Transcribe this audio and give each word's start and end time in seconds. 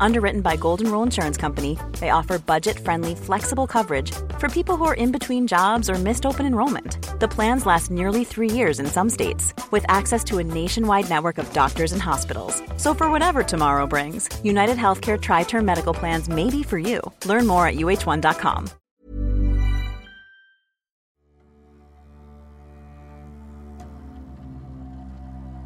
Underwritten 0.00 0.40
by 0.40 0.56
Golden 0.56 0.90
Rule 0.90 1.02
Insurance 1.02 1.36
Company, 1.36 1.78
they 2.00 2.10
offer 2.10 2.38
budget 2.38 2.78
friendly, 2.78 3.14
flexible 3.14 3.66
coverage 3.66 4.12
for 4.38 4.48
people 4.48 4.76
who 4.76 4.84
are 4.84 4.94
in 4.94 5.12
between 5.12 5.46
jobs 5.46 5.90
or 5.90 5.94
missed 5.94 6.26
open 6.26 6.46
enrollment. 6.46 6.98
The 7.20 7.28
plans 7.28 7.66
last 7.66 7.90
nearly 7.90 8.24
three 8.24 8.50
years 8.50 8.80
in 8.80 8.86
some 8.86 9.10
states, 9.10 9.54
with 9.70 9.84
access 9.88 10.22
to 10.24 10.38
a 10.38 10.44
nationwide 10.44 11.08
network 11.08 11.38
of 11.38 11.52
doctors 11.52 11.92
and 11.92 12.02
hospitals. 12.02 12.62
So, 12.76 12.94
for 12.94 13.10
whatever 13.10 13.42
tomorrow 13.42 13.86
brings, 13.86 14.28
United 14.44 14.76
Healthcare 14.76 15.20
Tri 15.20 15.44
Term 15.44 15.64
Medical 15.64 15.94
Plans 15.94 16.28
may 16.28 16.50
be 16.50 16.62
for 16.62 16.78
you. 16.78 17.00
Learn 17.24 17.46
more 17.46 17.66
at 17.66 17.76
uh1.com. 17.76 18.70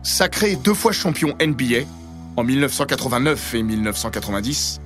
Sacré 0.03 0.57
deux 0.57 0.75
fois 0.75 0.93
champion 0.93 1.33
NBA, 1.39 1.87
en 2.41 2.45
1989 2.45 3.55
et 3.55 3.63
1990, 3.63 4.81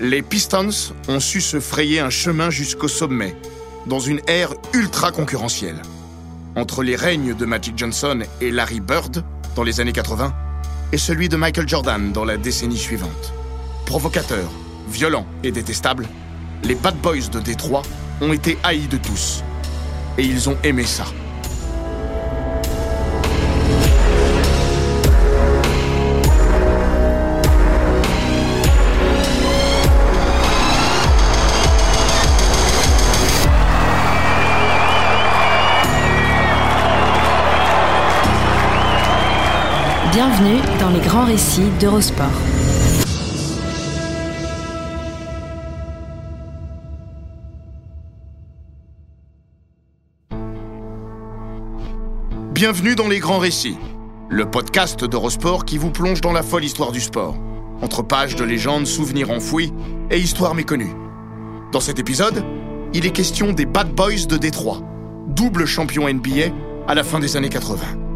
les 0.00 0.22
Pistons 0.22 0.92
ont 1.06 1.20
su 1.20 1.40
se 1.40 1.60
frayer 1.60 2.00
un 2.00 2.10
chemin 2.10 2.50
jusqu'au 2.50 2.88
sommet, 2.88 3.36
dans 3.86 4.00
une 4.00 4.20
ère 4.26 4.52
ultra 4.74 5.12
concurrentielle. 5.12 5.80
Entre 6.56 6.82
les 6.82 6.96
règnes 6.96 7.36
de 7.36 7.46
Magic 7.46 7.78
Johnson 7.78 8.18
et 8.40 8.50
Larry 8.50 8.80
Bird 8.80 9.22
dans 9.54 9.62
les 9.62 9.78
années 9.78 9.92
80, 9.92 10.34
et 10.90 10.98
celui 10.98 11.28
de 11.28 11.36
Michael 11.36 11.68
Jordan 11.68 12.10
dans 12.10 12.24
la 12.24 12.36
décennie 12.36 12.76
suivante. 12.76 13.32
Provocateurs, 13.86 14.50
violents 14.88 15.26
et 15.44 15.52
détestables, 15.52 16.08
les 16.64 16.74
Bad 16.74 16.96
Boys 16.96 17.28
de 17.30 17.38
Détroit 17.38 17.82
ont 18.20 18.32
été 18.32 18.58
haïs 18.64 18.88
de 18.88 18.96
tous. 18.96 19.44
Et 20.18 20.24
ils 20.24 20.48
ont 20.48 20.56
aimé 20.64 20.82
ça. 20.84 21.04
Bienvenue 40.40 40.78
dans 40.78 40.88
les 40.88 41.00
grands 41.00 41.24
récits 41.26 41.70
d'Eurosport. 41.78 42.26
Bienvenue 52.52 52.94
dans 52.94 53.08
les 53.08 53.18
grands 53.18 53.38
récits, 53.38 53.76
le 54.30 54.50
podcast 54.50 55.04
d'Eurosport 55.04 55.66
qui 55.66 55.76
vous 55.76 55.90
plonge 55.90 56.22
dans 56.22 56.32
la 56.32 56.42
folle 56.42 56.64
histoire 56.64 56.92
du 56.92 57.00
sport, 57.00 57.36
entre 57.82 58.02
pages 58.02 58.34
de 58.34 58.44
légendes, 58.44 58.86
souvenirs 58.86 59.30
enfouis 59.30 59.74
et 60.10 60.18
histoires 60.18 60.54
méconnues. 60.54 60.94
Dans 61.70 61.80
cet 61.80 61.98
épisode, 61.98 62.42
il 62.94 63.04
est 63.04 63.10
question 63.10 63.52
des 63.52 63.66
Bad 63.66 63.94
Boys 63.94 64.24
de 64.26 64.38
Détroit, 64.38 64.80
double 65.26 65.66
champion 65.66 66.08
NBA 66.08 66.54
à 66.88 66.94
la 66.94 67.04
fin 67.04 67.20
des 67.20 67.36
années 67.36 67.50
80. 67.50 68.09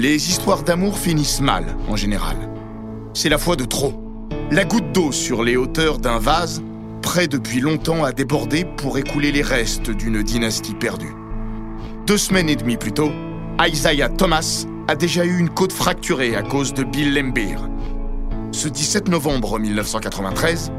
Les 0.00 0.30
histoires 0.30 0.62
d'amour 0.62 0.96
finissent 0.98 1.42
mal, 1.42 1.76
en 1.86 1.94
général. 1.94 2.38
C'est 3.12 3.28
la 3.28 3.36
fois 3.36 3.54
de 3.54 3.66
trop. 3.66 3.92
La 4.50 4.64
goutte 4.64 4.92
d'eau 4.92 5.12
sur 5.12 5.44
les 5.44 5.58
hauteurs 5.58 5.98
d'un 5.98 6.18
vase, 6.18 6.62
prêt 7.02 7.28
depuis 7.28 7.60
longtemps 7.60 8.02
à 8.02 8.12
déborder 8.12 8.64
pour 8.64 8.96
écouler 8.96 9.30
les 9.30 9.42
restes 9.42 9.90
d'une 9.90 10.22
dynastie 10.22 10.72
perdue. 10.72 11.14
Deux 12.06 12.16
semaines 12.16 12.48
et 12.48 12.56
demie 12.56 12.78
plus 12.78 12.92
tôt, 12.92 13.12
Isaiah 13.62 14.08
Thomas 14.08 14.64
a 14.88 14.96
déjà 14.96 15.26
eu 15.26 15.36
une 15.36 15.50
côte 15.50 15.74
fracturée 15.74 16.34
à 16.34 16.40
cause 16.40 16.72
de 16.72 16.82
Bill 16.82 17.12
Lembeer. 17.12 17.58
Ce 18.52 18.68
17 18.68 19.10
novembre 19.10 19.58
1993, 19.58 20.72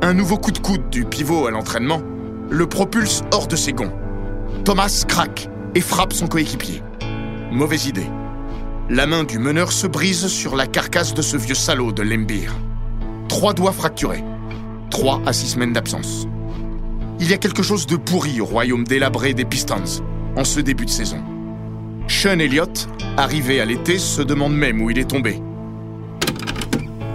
un 0.00 0.14
nouveau 0.14 0.38
coup 0.38 0.52
de 0.52 0.60
coude 0.60 0.88
du 0.90 1.04
pivot 1.06 1.48
à 1.48 1.50
l'entraînement 1.50 2.02
le 2.48 2.68
propulse 2.68 3.22
hors 3.32 3.48
de 3.48 3.56
ses 3.56 3.72
gonds. 3.72 3.92
Thomas 4.64 5.04
craque 5.08 5.48
et 5.74 5.80
frappe 5.80 6.12
son 6.12 6.28
coéquipier. 6.28 6.84
Mauvaise 7.50 7.86
idée. 7.86 8.06
La 8.92 9.06
main 9.06 9.22
du 9.22 9.38
meneur 9.38 9.70
se 9.70 9.86
brise 9.86 10.26
sur 10.26 10.56
la 10.56 10.66
carcasse 10.66 11.14
de 11.14 11.22
ce 11.22 11.36
vieux 11.36 11.54
salaud 11.54 11.92
de 11.92 12.02
Lembeer. 12.02 12.50
Trois 13.28 13.54
doigts 13.54 13.70
fracturés. 13.70 14.24
Trois 14.90 15.22
à 15.26 15.32
six 15.32 15.46
semaines 15.46 15.72
d'absence. 15.72 16.26
Il 17.20 17.30
y 17.30 17.32
a 17.32 17.38
quelque 17.38 17.62
chose 17.62 17.86
de 17.86 17.94
pourri 17.94 18.40
au 18.40 18.46
royaume 18.46 18.82
délabré 18.82 19.32
des 19.32 19.44
Pistons 19.44 20.02
en 20.34 20.42
ce 20.42 20.58
début 20.58 20.86
de 20.86 20.90
saison. 20.90 21.22
Sean 22.08 22.40
Elliott, 22.40 22.88
arrivé 23.16 23.60
à 23.60 23.64
l'été, 23.64 23.96
se 23.96 24.22
demande 24.22 24.56
même 24.56 24.82
où 24.82 24.90
il 24.90 24.98
est 24.98 25.08
tombé. 25.08 25.40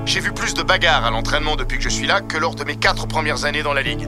J'ai 0.06 0.22
vu 0.22 0.32
plus 0.32 0.54
de 0.54 0.64
bagarres 0.64 1.04
à 1.04 1.12
l'entraînement 1.12 1.58
depuis 1.58 1.78
que 1.78 1.84
je 1.84 1.90
suis 1.90 2.08
là 2.08 2.22
que 2.22 2.38
lors 2.38 2.56
de 2.56 2.64
mes 2.64 2.78
quatre 2.78 3.06
premières 3.06 3.44
années 3.44 3.64
dans 3.64 3.74
la 3.74 3.82
ligue. 3.82 4.08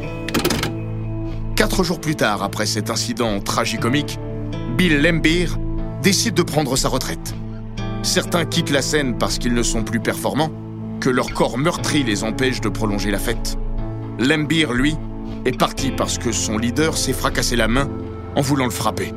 Quatre 1.57 1.83
jours 1.83 2.00
plus 2.00 2.16
tard, 2.16 2.44
après 2.44 2.66
cet 2.66 2.89
incident 2.89 3.41
tragicomique, 3.41 4.19
Bill 4.77 5.01
Lembeer 5.01 5.47
décide 6.01 6.33
de 6.33 6.44
prendre 6.44 6.77
sa 6.77 6.88
retraite. 6.88 7.35
Certains 8.07 8.45
quittent 8.45 8.72
la 8.72 8.81
scène 8.81 9.18
parce 9.18 9.38
qu'ils 9.38 9.53
ne 9.53 9.62
sont 9.62 9.84
plus 9.84 10.00
performants, 10.00 10.50
que 11.01 11.09
leur 11.09 11.34
corps 11.34 11.57
meurtri 11.57 12.03
les 12.03 12.23
empêche 12.23 12.62
de 12.62 12.69
prolonger 12.69 13.12
la 13.12 13.19
fête. 13.19 13.57
Lembeer, 14.18 14.72
lui, 14.72 14.95
est 15.44 15.57
parti 15.57 15.91
parce 15.91 16.18
que 16.18 16.31
son 16.31 16.57
leader 16.57 16.97
s'est 16.97 17.12
fracassé 17.12 17.57
la 17.57 17.68
main 17.68 17.90
en 18.38 18.40
voulant 18.40 18.63
le 18.63 18.72
frapper. 18.72 19.13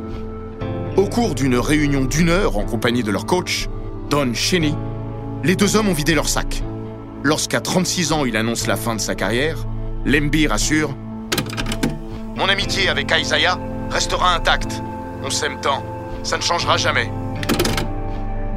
Au 0.97 1.07
cours 1.07 1.37
d'une 1.37 1.55
réunion 1.55 2.05
d'une 2.05 2.31
heure 2.31 2.59
en 2.59 2.65
compagnie 2.65 3.05
de 3.05 3.13
leur 3.13 3.27
coach, 3.27 3.69
Don 4.11 4.35
Cheney, 4.35 4.75
les 5.45 5.55
deux 5.55 5.77
hommes 5.77 5.89
ont 5.89 5.95
vidé 5.95 6.17
leur 6.17 6.29
sac. 6.29 6.65
Lorsqu'à 7.23 7.61
36 7.61 8.11
ans 8.11 8.25
il 8.25 8.37
annonce 8.37 8.67
la 8.67 8.77
fin 8.77 8.97
de 8.97 9.01
sa 9.01 9.15
carrière, 9.15 9.69
Lembeer 10.05 10.51
assure 10.51 10.97
Mon 12.37 12.49
amitié 12.49 12.89
avec 12.89 13.15
Isaiah 13.17 13.57
restera 13.89 14.35
intacte. 14.35 14.83
On 15.23 15.31
s'aime 15.31 15.61
tant. 15.61 15.85
Ça 16.25 16.37
ne 16.37 16.43
changera 16.43 16.77
jamais. 16.77 17.09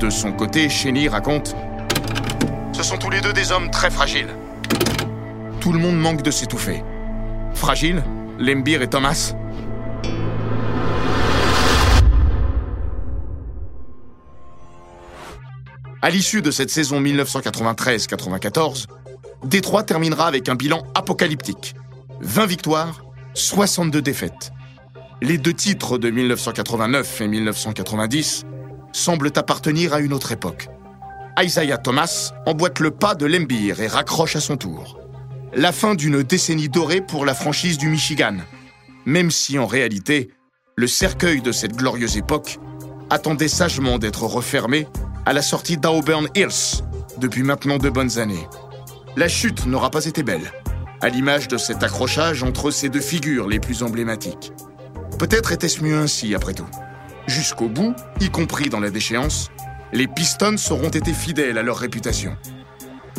De 0.04 0.10
son 0.10 0.34
côté, 0.34 0.68
Cheney 0.68 1.08
raconte 1.08 1.56
Ce 2.74 2.84
sont 2.84 2.98
tous 2.98 3.10
les 3.10 3.22
deux 3.22 3.32
des 3.32 3.54
hommes 3.54 3.72
très 3.72 3.90
fragiles. 3.90 4.28
Tout 5.62 5.72
le 5.72 5.80
monde 5.80 5.98
manque 5.98 6.24
de 6.24 6.30
s'étouffer. 6.30 6.84
Fragile 7.54 8.04
Lembeer 8.38 8.82
et 8.82 8.90
Thomas 8.90 9.34
À 16.02 16.10
l'issue 16.10 16.42
de 16.42 16.52
cette 16.52 16.70
saison 16.70 17.00
1993-94, 17.00 18.88
Détroit 19.46 19.84
terminera 19.84 20.28
avec 20.28 20.50
un 20.50 20.56
bilan 20.56 20.84
apocalyptique. 20.96 21.76
20 22.20 22.46
victoires, 22.46 23.06
62 23.36 24.02
défaites. 24.02 24.52
Les 25.22 25.38
deux 25.38 25.54
titres 25.54 25.98
de 25.98 26.10
1989 26.10 27.22
et 27.22 27.28
1990 27.30 28.46
semblent 28.94 29.32
appartenir 29.36 29.94
à 29.94 30.00
une 30.00 30.14
autre 30.14 30.32
époque. 30.32 30.70
Isaiah 31.40 31.78
Thomas 31.78 32.32
emboîte 32.46 32.80
le 32.80 32.92
pas 32.92 33.16
de 33.16 33.26
Lembeer 33.26 33.82
et 33.82 33.88
raccroche 33.88 34.36
à 34.36 34.40
son 34.40 34.56
tour. 34.56 35.00
La 35.54 35.72
fin 35.72 35.96
d'une 35.96 36.24
décennie 36.24 36.70
dorée 36.70 37.02
pour 37.02 37.26
la 37.26 37.34
franchise 37.34 37.78
du 37.78 37.90
Michigan, 37.90 38.38
même 39.06 39.32
si 39.32 39.60
en 39.60 39.66
réalité, 39.66 40.32
le 40.76 40.88
cercueil 40.88 41.42
de 41.42 41.52
cette 41.52 41.76
glorieuse 41.76 42.18
époque 42.18 42.60
attendait 43.10 43.48
sagement 43.48 44.00
d'être 44.00 44.24
refermé 44.24 44.88
à 45.26 45.34
la 45.34 45.42
sortie 45.42 45.78
d'Auburn 45.78 46.28
Hills 46.36 46.84
depuis 47.18 47.44
maintenant 47.44 47.78
de 47.78 47.90
bonnes 47.90 48.18
années. 48.18 48.48
La 49.16 49.28
chute 49.28 49.66
n'aura 49.66 49.92
pas 49.92 50.06
été 50.06 50.24
belle, 50.24 50.52
à 51.02 51.10
l'image 51.10 51.48
de 51.48 51.58
cet 51.58 51.84
accrochage 51.84 52.44
entre 52.44 52.72
ces 52.72 52.90
deux 52.90 53.02
figures 53.02 53.48
les 53.48 53.60
plus 53.60 53.84
emblématiques. 53.84 54.52
Peut-être 55.20 55.52
était-ce 55.52 55.84
mieux 55.84 55.98
ainsi 55.98 56.34
après 56.34 56.54
tout. 56.54 56.68
Jusqu'au 57.28 57.70
bout, 57.70 57.96
y 58.20 58.30
compris 58.30 58.70
dans 58.70 58.80
la 58.80 58.90
déchéance, 58.90 59.50
les 59.94 60.08
Pistons 60.08 60.56
auront 60.72 60.90
été 60.90 61.14
fidèles 61.14 61.58
à 61.58 61.64
leur 61.64 61.78
réputation. 61.78 62.36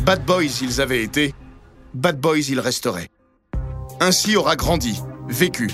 Bad 0.03 0.25
Boys 0.25 0.61
ils 0.61 0.81
avaient 0.81 1.03
été, 1.03 1.35
Bad 1.95 2.21
Boys 2.21 2.49
ils 2.49 2.61
resteraient. 2.61 3.09
Ainsi 4.01 4.37
aura 4.37 4.57
grandi, 4.57 5.01
vécu, 5.29 5.71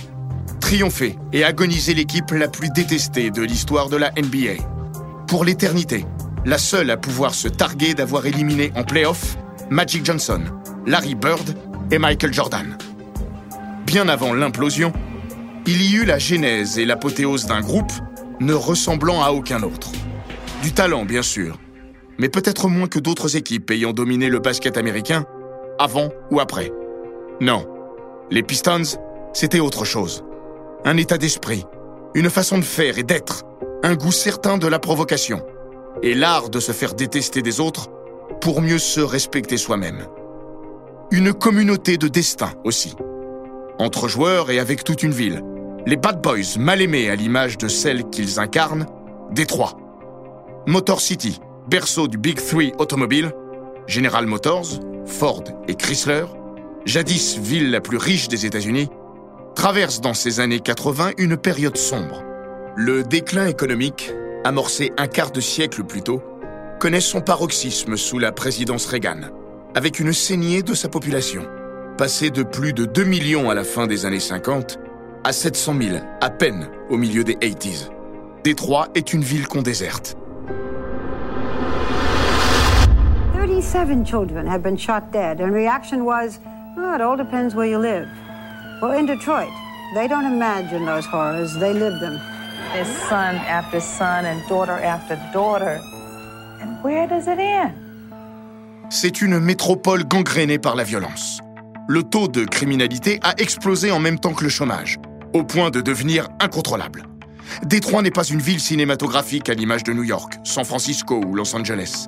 triomphé 0.60 1.16
et 1.32 1.42
agonisé 1.44 1.94
l'équipe 1.94 2.30
la 2.30 2.48
plus 2.48 2.70
détestée 2.70 3.30
de 3.30 3.42
l'histoire 3.42 3.88
de 3.88 3.96
la 3.96 4.10
NBA. 4.12 4.62
Pour 5.26 5.44
l'éternité, 5.44 6.06
la 6.44 6.58
seule 6.58 6.90
à 6.90 6.96
pouvoir 6.96 7.34
se 7.34 7.48
targuer 7.48 7.94
d'avoir 7.94 8.26
éliminé 8.26 8.72
en 8.76 8.84
playoff 8.84 9.36
Magic 9.70 10.04
Johnson, 10.04 10.42
Larry 10.86 11.14
Bird 11.14 11.56
et 11.90 11.98
Michael 11.98 12.32
Jordan. 12.32 12.76
Bien 13.86 14.08
avant 14.08 14.32
l'implosion, 14.34 14.92
il 15.66 15.82
y 15.82 15.94
eut 15.94 16.04
la 16.04 16.18
genèse 16.18 16.78
et 16.78 16.84
l'apothéose 16.84 17.46
d'un 17.46 17.60
groupe 17.60 17.92
ne 18.40 18.54
ressemblant 18.54 19.22
à 19.22 19.30
aucun 19.30 19.62
autre. 19.62 19.90
Du 20.62 20.72
talent, 20.72 21.04
bien 21.04 21.22
sûr, 21.22 21.58
mais 22.18 22.28
peut-être 22.28 22.68
moins 22.68 22.88
que 22.88 22.98
d'autres 22.98 23.36
équipes 23.36 23.70
ayant 23.70 23.92
dominé 23.92 24.28
le 24.28 24.38
basket 24.38 24.76
américain, 24.76 25.24
avant 25.78 26.10
ou 26.30 26.40
après. 26.40 26.72
Non, 27.40 27.66
Les 28.30 28.42
Pistons, 28.42 28.98
c'était 29.32 29.60
autre 29.60 29.84
chose. 29.84 30.24
Un 30.84 30.96
état 30.96 31.18
d'esprit, 31.18 31.64
une 32.14 32.30
façon 32.30 32.58
de 32.58 32.64
faire 32.64 32.98
et 32.98 33.02
d'être, 33.02 33.44
un 33.82 33.94
goût 33.94 34.12
certain 34.12 34.58
de 34.58 34.66
la 34.66 34.78
provocation, 34.78 35.42
et 36.02 36.14
l'art 36.14 36.50
de 36.50 36.60
se 36.60 36.72
faire 36.72 36.94
détester 36.94 37.42
des 37.42 37.60
autres 37.60 37.88
pour 38.40 38.62
mieux 38.62 38.78
se 38.78 39.00
respecter 39.00 39.56
soi-même. 39.56 40.06
Une 41.10 41.32
communauté 41.32 41.96
de 41.96 42.08
destin 42.08 42.52
aussi. 42.64 42.94
Entre 43.78 44.08
joueurs 44.08 44.50
et 44.50 44.58
avec 44.58 44.84
toute 44.84 45.02
une 45.02 45.10
ville. 45.10 45.42
Les 45.86 45.96
Bad 45.96 46.20
Boys 46.20 46.58
mal 46.58 46.82
aimés 46.82 47.08
à 47.08 47.14
l'image 47.14 47.56
de 47.56 47.66
celle 47.66 48.10
qu'ils 48.10 48.38
incarnent, 48.38 48.86
Détroit. 49.32 49.78
Motor 50.66 51.00
City, 51.00 51.40
berceau 51.68 52.06
du 52.06 52.18
Big 52.18 52.36
Three 52.36 52.72
automobile, 52.78 53.32
General 53.86 54.26
Motors, 54.26 54.80
Ford 55.06 55.44
et 55.68 55.74
Chrysler, 55.74 56.26
jadis 56.84 57.38
ville 57.38 57.70
la 57.70 57.80
plus 57.80 57.96
riche 57.96 58.28
des 58.28 58.44
États-Unis, 58.44 58.90
traverse 59.54 60.02
dans 60.02 60.12
ces 60.12 60.40
années 60.40 60.60
80 60.60 61.12
une 61.16 61.38
période 61.38 61.78
sombre. 61.78 62.22
Le 62.76 63.02
déclin 63.02 63.46
économique, 63.46 64.12
amorcé 64.44 64.92
un 64.98 65.06
quart 65.06 65.30
de 65.30 65.40
siècle 65.40 65.84
plus 65.84 66.02
tôt, 66.02 66.22
connaît 66.78 67.00
son 67.00 67.22
paroxysme 67.22 67.96
sous 67.96 68.18
la 68.18 68.32
présidence 68.32 68.84
Reagan, 68.84 69.30
avec 69.74 69.98
une 69.98 70.12
saignée 70.12 70.62
de 70.62 70.74
sa 70.74 70.88
population, 70.88 71.46
passée 71.96 72.30
de 72.30 72.42
plus 72.42 72.74
de 72.74 72.84
2 72.84 73.04
millions 73.04 73.48
à 73.48 73.54
la 73.54 73.64
fin 73.64 73.86
des 73.86 74.04
années 74.04 74.20
50 74.20 74.78
à 75.24 75.32
700 75.32 75.74
000 75.80 75.96
à 76.20 76.30
peine 76.30 76.68
au 76.88 76.96
milieu 76.96 77.24
des 77.24 77.34
80s. 77.34 77.90
Détroit 78.44 78.88
est 78.94 79.12
une 79.12 79.22
ville 79.22 79.46
qu'on 79.46 79.62
déserte. 79.62 80.16
37 83.34 84.06
children 84.06 84.46
have 84.46 84.62
been 84.62 84.76
shot 84.76 85.12
dead, 85.12 85.40
and 85.40 85.52
reaction 85.52 86.04
was, 86.04 86.40
oh, 86.78 86.94
it 86.94 87.00
all 87.00 87.16
depends 87.16 87.54
where 87.54 87.66
you 87.66 87.78
live. 87.78 88.08
Well, 88.80 88.92
in 88.98 89.04
Detroit, 89.04 89.50
they 89.94 90.08
don't 90.08 90.24
imagine 90.24 90.86
those 90.86 91.06
horrors, 91.06 91.54
they 91.58 91.74
live 91.74 92.00
them. 92.00 92.18
There's 92.72 92.88
son 93.08 93.36
after 93.48 93.80
son 93.80 94.24
and 94.24 94.40
daughter 94.48 94.72
after 94.72 95.18
daughter. 95.32 95.80
And 96.62 96.82
where 96.82 97.06
does 97.06 97.26
it 97.26 97.38
end? 97.38 97.72
C'est 98.88 99.20
une 99.20 99.38
métropole 99.38 100.04
gangrénée 100.04 100.58
par 100.58 100.74
la 100.74 100.84
violence. 100.84 101.40
Le 101.88 102.02
taux 102.02 102.28
de 102.28 102.44
criminalité 102.44 103.20
a 103.22 103.34
explosé 103.38 103.90
en 103.90 104.00
même 104.00 104.18
temps 104.18 104.32
que 104.32 104.44
le 104.44 104.50
chômage, 104.50 104.98
au 105.32 105.44
point 105.44 105.70
de 105.70 105.80
devenir 105.80 106.28
incontrôlable. 106.40 107.04
Détroit 107.64 108.02
n'est 108.02 108.10
pas 108.10 108.24
une 108.24 108.40
ville 108.40 108.60
cinématographique 108.60 109.48
à 109.48 109.54
l'image 109.54 109.82
de 109.84 109.92
New 109.92 110.04
York, 110.04 110.34
San 110.44 110.64
Francisco 110.64 111.20
ou 111.24 111.34
Los 111.34 111.54
Angeles. 111.54 112.06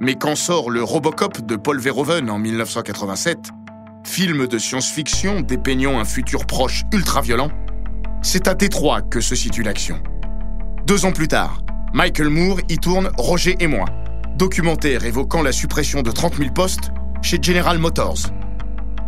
Mais 0.00 0.14
quand 0.14 0.36
sort 0.36 0.70
le 0.70 0.82
Robocop 0.82 1.44
de 1.44 1.56
Paul 1.56 1.80
Verhoeven 1.80 2.30
en 2.30 2.38
1987, 2.38 3.38
film 4.04 4.46
de 4.46 4.58
science-fiction 4.58 5.40
dépeignant 5.40 5.98
un 5.98 6.04
futur 6.04 6.46
proche 6.46 6.84
ultra-violent, 6.92 7.50
c'est 8.22 8.48
à 8.48 8.54
Détroit 8.54 9.02
que 9.02 9.20
se 9.20 9.34
situe 9.34 9.62
l'action. 9.62 10.00
Deux 10.86 11.04
ans 11.04 11.12
plus 11.12 11.28
tard, 11.28 11.62
Michael 11.92 12.28
Moore 12.28 12.60
y 12.68 12.78
tourne 12.78 13.10
Roger 13.16 13.56
et 13.58 13.66
moi, 13.66 13.86
documentaire 14.36 15.04
évoquant 15.04 15.42
la 15.42 15.52
suppression 15.52 16.02
de 16.02 16.10
30 16.10 16.36
000 16.36 16.50
postes 16.50 16.90
chez 17.22 17.38
General 17.40 17.78
Motors. 17.78 18.30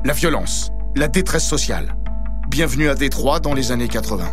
La 0.05 0.13
violence, 0.13 0.71
la 0.97 1.09
détresse 1.09 1.47
sociale. 1.47 1.98
Bienvenue 2.49 2.89
à 2.89 2.95
Détroit 2.95 3.41
dans 3.41 3.53
les 3.53 3.73
années 3.73 3.89
80. 3.89 4.25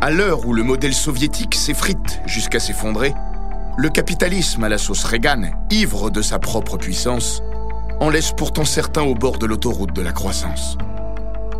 À 0.00 0.10
l'heure 0.10 0.46
où 0.46 0.54
le 0.54 0.62
modèle 0.62 0.94
soviétique 0.94 1.54
s'effrite 1.54 2.22
jusqu'à 2.24 2.58
s'effondrer, 2.58 3.12
le 3.76 3.90
capitalisme 3.90 4.64
à 4.64 4.70
la 4.70 4.78
sauce 4.78 5.04
Reagan, 5.04 5.50
ivre 5.70 6.08
de 6.08 6.22
sa 6.22 6.38
propre 6.38 6.78
puissance, 6.78 7.42
en 8.00 8.08
laisse 8.08 8.32
pourtant 8.32 8.64
certains 8.64 9.02
au 9.02 9.14
bord 9.14 9.36
de 9.38 9.44
l'autoroute 9.44 9.92
de 9.92 10.00
la 10.00 10.12
croissance. 10.12 10.78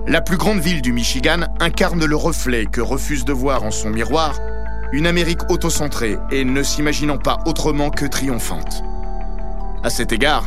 La 0.06 0.22
plus 0.22 0.38
grande 0.38 0.60
ville 0.60 0.80
du 0.80 0.94
Michigan 0.94 1.48
incarne 1.60 2.06
le 2.06 2.16
reflet 2.16 2.64
que 2.64 2.80
refuse 2.80 3.26
de 3.26 3.34
voir 3.34 3.62
en 3.62 3.70
son 3.70 3.90
miroir 3.90 4.40
une 4.90 5.06
Amérique 5.06 5.50
autocentrée 5.50 6.16
et 6.32 6.46
ne 6.46 6.62
s'imaginant 6.62 7.18
pas 7.18 7.40
autrement 7.44 7.90
que 7.90 8.06
triomphante. 8.06 8.82
À 9.82 9.90
cet 9.90 10.12
égard, 10.12 10.46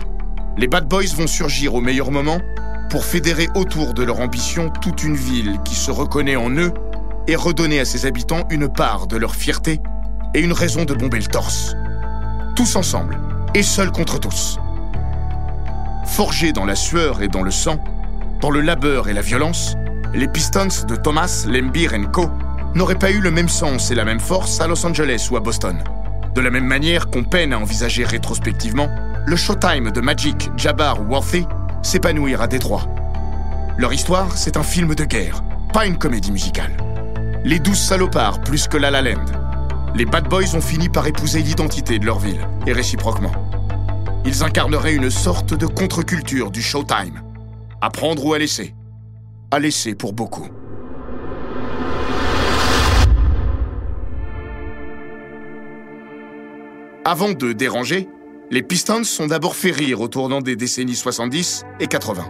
les 0.57 0.67
Bad 0.67 0.87
Boys 0.87 1.13
vont 1.15 1.27
surgir 1.27 1.75
au 1.75 1.79
meilleur 1.79 2.09
moment 2.09 2.39
pour 2.89 3.05
fédérer 3.05 3.49
autour 3.55 3.93
de 3.93 4.03
leur 4.03 4.19
ambition 4.19 4.69
toute 4.69 5.03
une 5.03 5.15
ville 5.15 5.59
qui 5.65 5.75
se 5.75 5.91
reconnaît 5.91 6.35
en 6.35 6.49
eux 6.51 6.73
et 7.27 7.35
redonner 7.35 7.79
à 7.79 7.85
ses 7.85 8.05
habitants 8.05 8.47
une 8.49 8.69
part 8.69 9.07
de 9.07 9.17
leur 9.17 9.35
fierté 9.35 9.81
et 10.33 10.39
une 10.39 10.53
raison 10.53 10.85
de 10.85 10.93
bomber 10.93 11.19
le 11.19 11.25
torse. 11.25 11.75
Tous 12.55 12.75
ensemble, 12.75 13.17
et 13.53 13.63
seuls 13.63 13.91
contre 13.91 14.19
tous. 14.19 14.57
Forgés 16.05 16.53
dans 16.53 16.65
la 16.65 16.75
sueur 16.75 17.21
et 17.21 17.27
dans 17.27 17.43
le 17.43 17.51
sang, 17.51 17.83
dans 18.39 18.49
le 18.49 18.61
labeur 18.61 19.09
et 19.09 19.13
la 19.13 19.21
violence, 19.21 19.75
les 20.13 20.27
Pistons 20.27 20.85
de 20.87 20.95
Thomas, 20.95 21.45
Lembeer 21.47 21.89
Co. 22.11 22.29
n'auraient 22.75 22.95
pas 22.95 23.11
eu 23.11 23.19
le 23.19 23.31
même 23.31 23.49
sens 23.49 23.91
et 23.91 23.95
la 23.95 24.05
même 24.05 24.19
force 24.19 24.61
à 24.61 24.67
Los 24.67 24.85
Angeles 24.85 25.27
ou 25.29 25.37
à 25.37 25.41
Boston. 25.41 25.83
De 26.33 26.41
la 26.41 26.49
même 26.49 26.65
manière 26.65 27.07
qu'on 27.07 27.23
peine 27.23 27.51
à 27.51 27.59
envisager 27.59 28.03
rétrospectivement 28.03 28.89
le 29.25 29.35
Showtime 29.35 29.91
de 29.91 30.01
Magic, 30.01 30.49
Jabbar 30.55 31.01
ou 31.01 31.05
Worthy 31.11 31.45
s'épanouir 31.81 32.41
à 32.41 32.47
Détroit. 32.47 32.87
Leur 33.77 33.93
histoire, 33.93 34.37
c'est 34.37 34.57
un 34.57 34.63
film 34.63 34.95
de 34.95 35.03
guerre, 35.03 35.43
pas 35.73 35.85
une 35.85 35.97
comédie 35.97 36.31
musicale. 36.31 36.75
Les 37.43 37.59
douze 37.59 37.79
salopards 37.79 38.41
plus 38.41 38.67
que 38.67 38.77
La 38.77 38.91
La 38.91 39.01
Land. 39.01 39.25
Les 39.95 40.05
Bad 40.05 40.27
Boys 40.27 40.55
ont 40.55 40.61
fini 40.61 40.89
par 40.89 41.07
épouser 41.07 41.41
l'identité 41.41 41.99
de 41.99 42.05
leur 42.05 42.19
ville, 42.19 42.41
et 42.65 42.73
réciproquement. 42.73 43.31
Ils 44.25 44.43
incarneraient 44.43 44.95
une 44.95 45.09
sorte 45.09 45.53
de 45.53 45.65
contre-culture 45.65 46.51
du 46.51 46.61
Showtime. 46.61 47.21
À 47.79 47.89
prendre 47.89 48.25
ou 48.25 48.33
à 48.33 48.39
laisser. 48.39 48.75
À 49.51 49.59
laisser 49.59 49.95
pour 49.95 50.13
beaucoup. 50.13 50.49
Avant 57.05 57.31
de 57.31 57.53
déranger, 57.53 58.09
les 58.49 58.63
Pistons 58.63 59.03
sont 59.03 59.27
d'abord 59.27 59.55
fait 59.55 59.71
rire 59.71 59.99
au 59.99 60.07
tournant 60.07 60.41
des 60.41 60.55
décennies 60.55 60.95
70 60.95 61.65
et 61.79 61.87
80. 61.87 62.25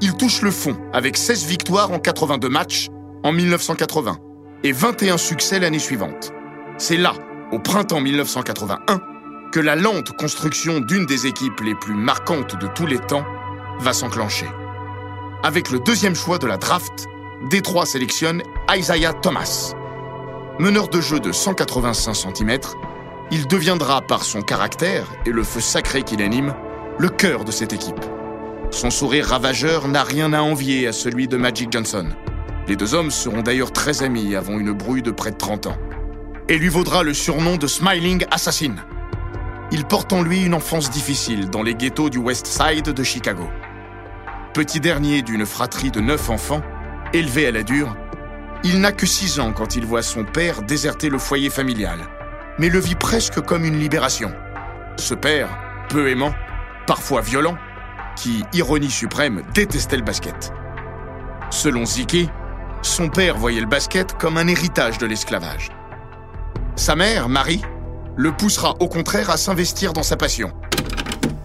Ils 0.00 0.16
touchent 0.16 0.42
le 0.42 0.50
fond 0.50 0.76
avec 0.92 1.16
16 1.16 1.46
victoires 1.46 1.92
en 1.92 2.00
82 2.00 2.48
matchs 2.48 2.88
en 3.22 3.32
1980 3.32 4.18
et 4.64 4.72
21 4.72 5.16
succès 5.18 5.60
l'année 5.60 5.78
suivante. 5.78 6.32
C'est 6.78 6.96
là, 6.96 7.14
au 7.52 7.60
printemps 7.60 8.00
1981, 8.00 9.00
que 9.52 9.60
la 9.60 9.76
lente 9.76 10.10
construction 10.16 10.80
d'une 10.80 11.06
des 11.06 11.26
équipes 11.26 11.60
les 11.60 11.74
plus 11.76 11.94
marquantes 11.94 12.58
de 12.60 12.66
tous 12.74 12.86
les 12.86 12.98
temps 12.98 13.24
va 13.78 13.92
s'enclencher. 13.92 14.46
Avec 15.44 15.70
le 15.70 15.78
deuxième 15.78 16.16
choix 16.16 16.38
de 16.38 16.46
la 16.46 16.56
draft, 16.56 17.06
Détroit 17.50 17.86
sélectionne 17.86 18.42
Isaiah 18.74 19.12
Thomas. 19.12 19.74
Meneur 20.58 20.88
de 20.88 21.00
jeu 21.00 21.20
de 21.20 21.30
185 21.30 22.14
cm, 22.14 22.58
il 23.30 23.46
deviendra 23.46 24.02
par 24.02 24.22
son 24.22 24.42
caractère 24.42 25.06
et 25.24 25.30
le 25.30 25.42
feu 25.42 25.60
sacré 25.60 26.02
qu'il 26.02 26.22
anime, 26.22 26.54
le 26.98 27.08
cœur 27.08 27.44
de 27.44 27.50
cette 27.50 27.72
équipe. 27.72 28.04
Son 28.70 28.90
sourire 28.90 29.26
ravageur 29.26 29.88
n'a 29.88 30.04
rien 30.04 30.32
à 30.32 30.40
envier 30.40 30.86
à 30.86 30.92
celui 30.92 31.28
de 31.28 31.36
Magic 31.36 31.72
Johnson. 31.72 32.08
Les 32.68 32.76
deux 32.76 32.94
hommes 32.94 33.10
seront 33.10 33.42
d'ailleurs 33.42 33.72
très 33.72 34.02
amis 34.02 34.34
avant 34.34 34.58
une 34.58 34.72
brouille 34.72 35.02
de 35.02 35.10
près 35.10 35.30
de 35.30 35.36
30 35.36 35.66
ans. 35.66 35.76
Et 36.48 36.58
lui 36.58 36.68
vaudra 36.68 37.02
le 37.02 37.14
surnom 37.14 37.56
de 37.56 37.66
Smiling 37.66 38.24
Assassin. 38.30 38.76
Il 39.72 39.84
porte 39.84 40.12
en 40.12 40.22
lui 40.22 40.44
une 40.44 40.54
enfance 40.54 40.90
difficile 40.90 41.50
dans 41.50 41.62
les 41.62 41.74
ghettos 41.74 42.10
du 42.10 42.18
West 42.18 42.46
Side 42.46 42.90
de 42.90 43.02
Chicago. 43.02 43.48
Petit 44.54 44.80
dernier 44.80 45.22
d'une 45.22 45.46
fratrie 45.46 45.90
de 45.90 46.00
neuf 46.00 46.30
enfants, 46.30 46.62
élevé 47.12 47.46
à 47.46 47.50
la 47.50 47.62
dure, 47.62 47.96
il 48.64 48.80
n'a 48.80 48.92
que 48.92 49.06
six 49.06 49.38
ans 49.38 49.52
quand 49.52 49.76
il 49.76 49.84
voit 49.84 50.02
son 50.02 50.24
père 50.24 50.62
déserter 50.62 51.08
le 51.08 51.18
foyer 51.18 51.50
familial, 51.50 51.98
mais 52.58 52.68
le 52.68 52.78
vit 52.78 52.94
presque 52.94 53.40
comme 53.40 53.64
une 53.64 53.78
libération. 53.78 54.32
Ce 54.96 55.14
père, 55.14 55.48
peu 55.88 56.08
aimant, 56.08 56.34
parfois 56.86 57.20
violent, 57.20 57.56
qui, 58.16 58.44
ironie 58.52 58.90
suprême, 58.90 59.42
détestait 59.54 59.96
le 59.96 60.02
basket. 60.02 60.52
Selon 61.50 61.84
Ziki, 61.84 62.28
son 62.82 63.08
père 63.08 63.36
voyait 63.36 63.60
le 63.60 63.66
basket 63.66 64.16
comme 64.16 64.36
un 64.36 64.48
héritage 64.48 64.98
de 64.98 65.06
l'esclavage. 65.06 65.70
Sa 66.76 66.96
mère, 66.96 67.28
Marie, 67.28 67.62
le 68.16 68.32
poussera 68.32 68.74
au 68.80 68.88
contraire 68.88 69.30
à 69.30 69.36
s'investir 69.36 69.92
dans 69.92 70.02
sa 70.02 70.16
passion. 70.16 70.52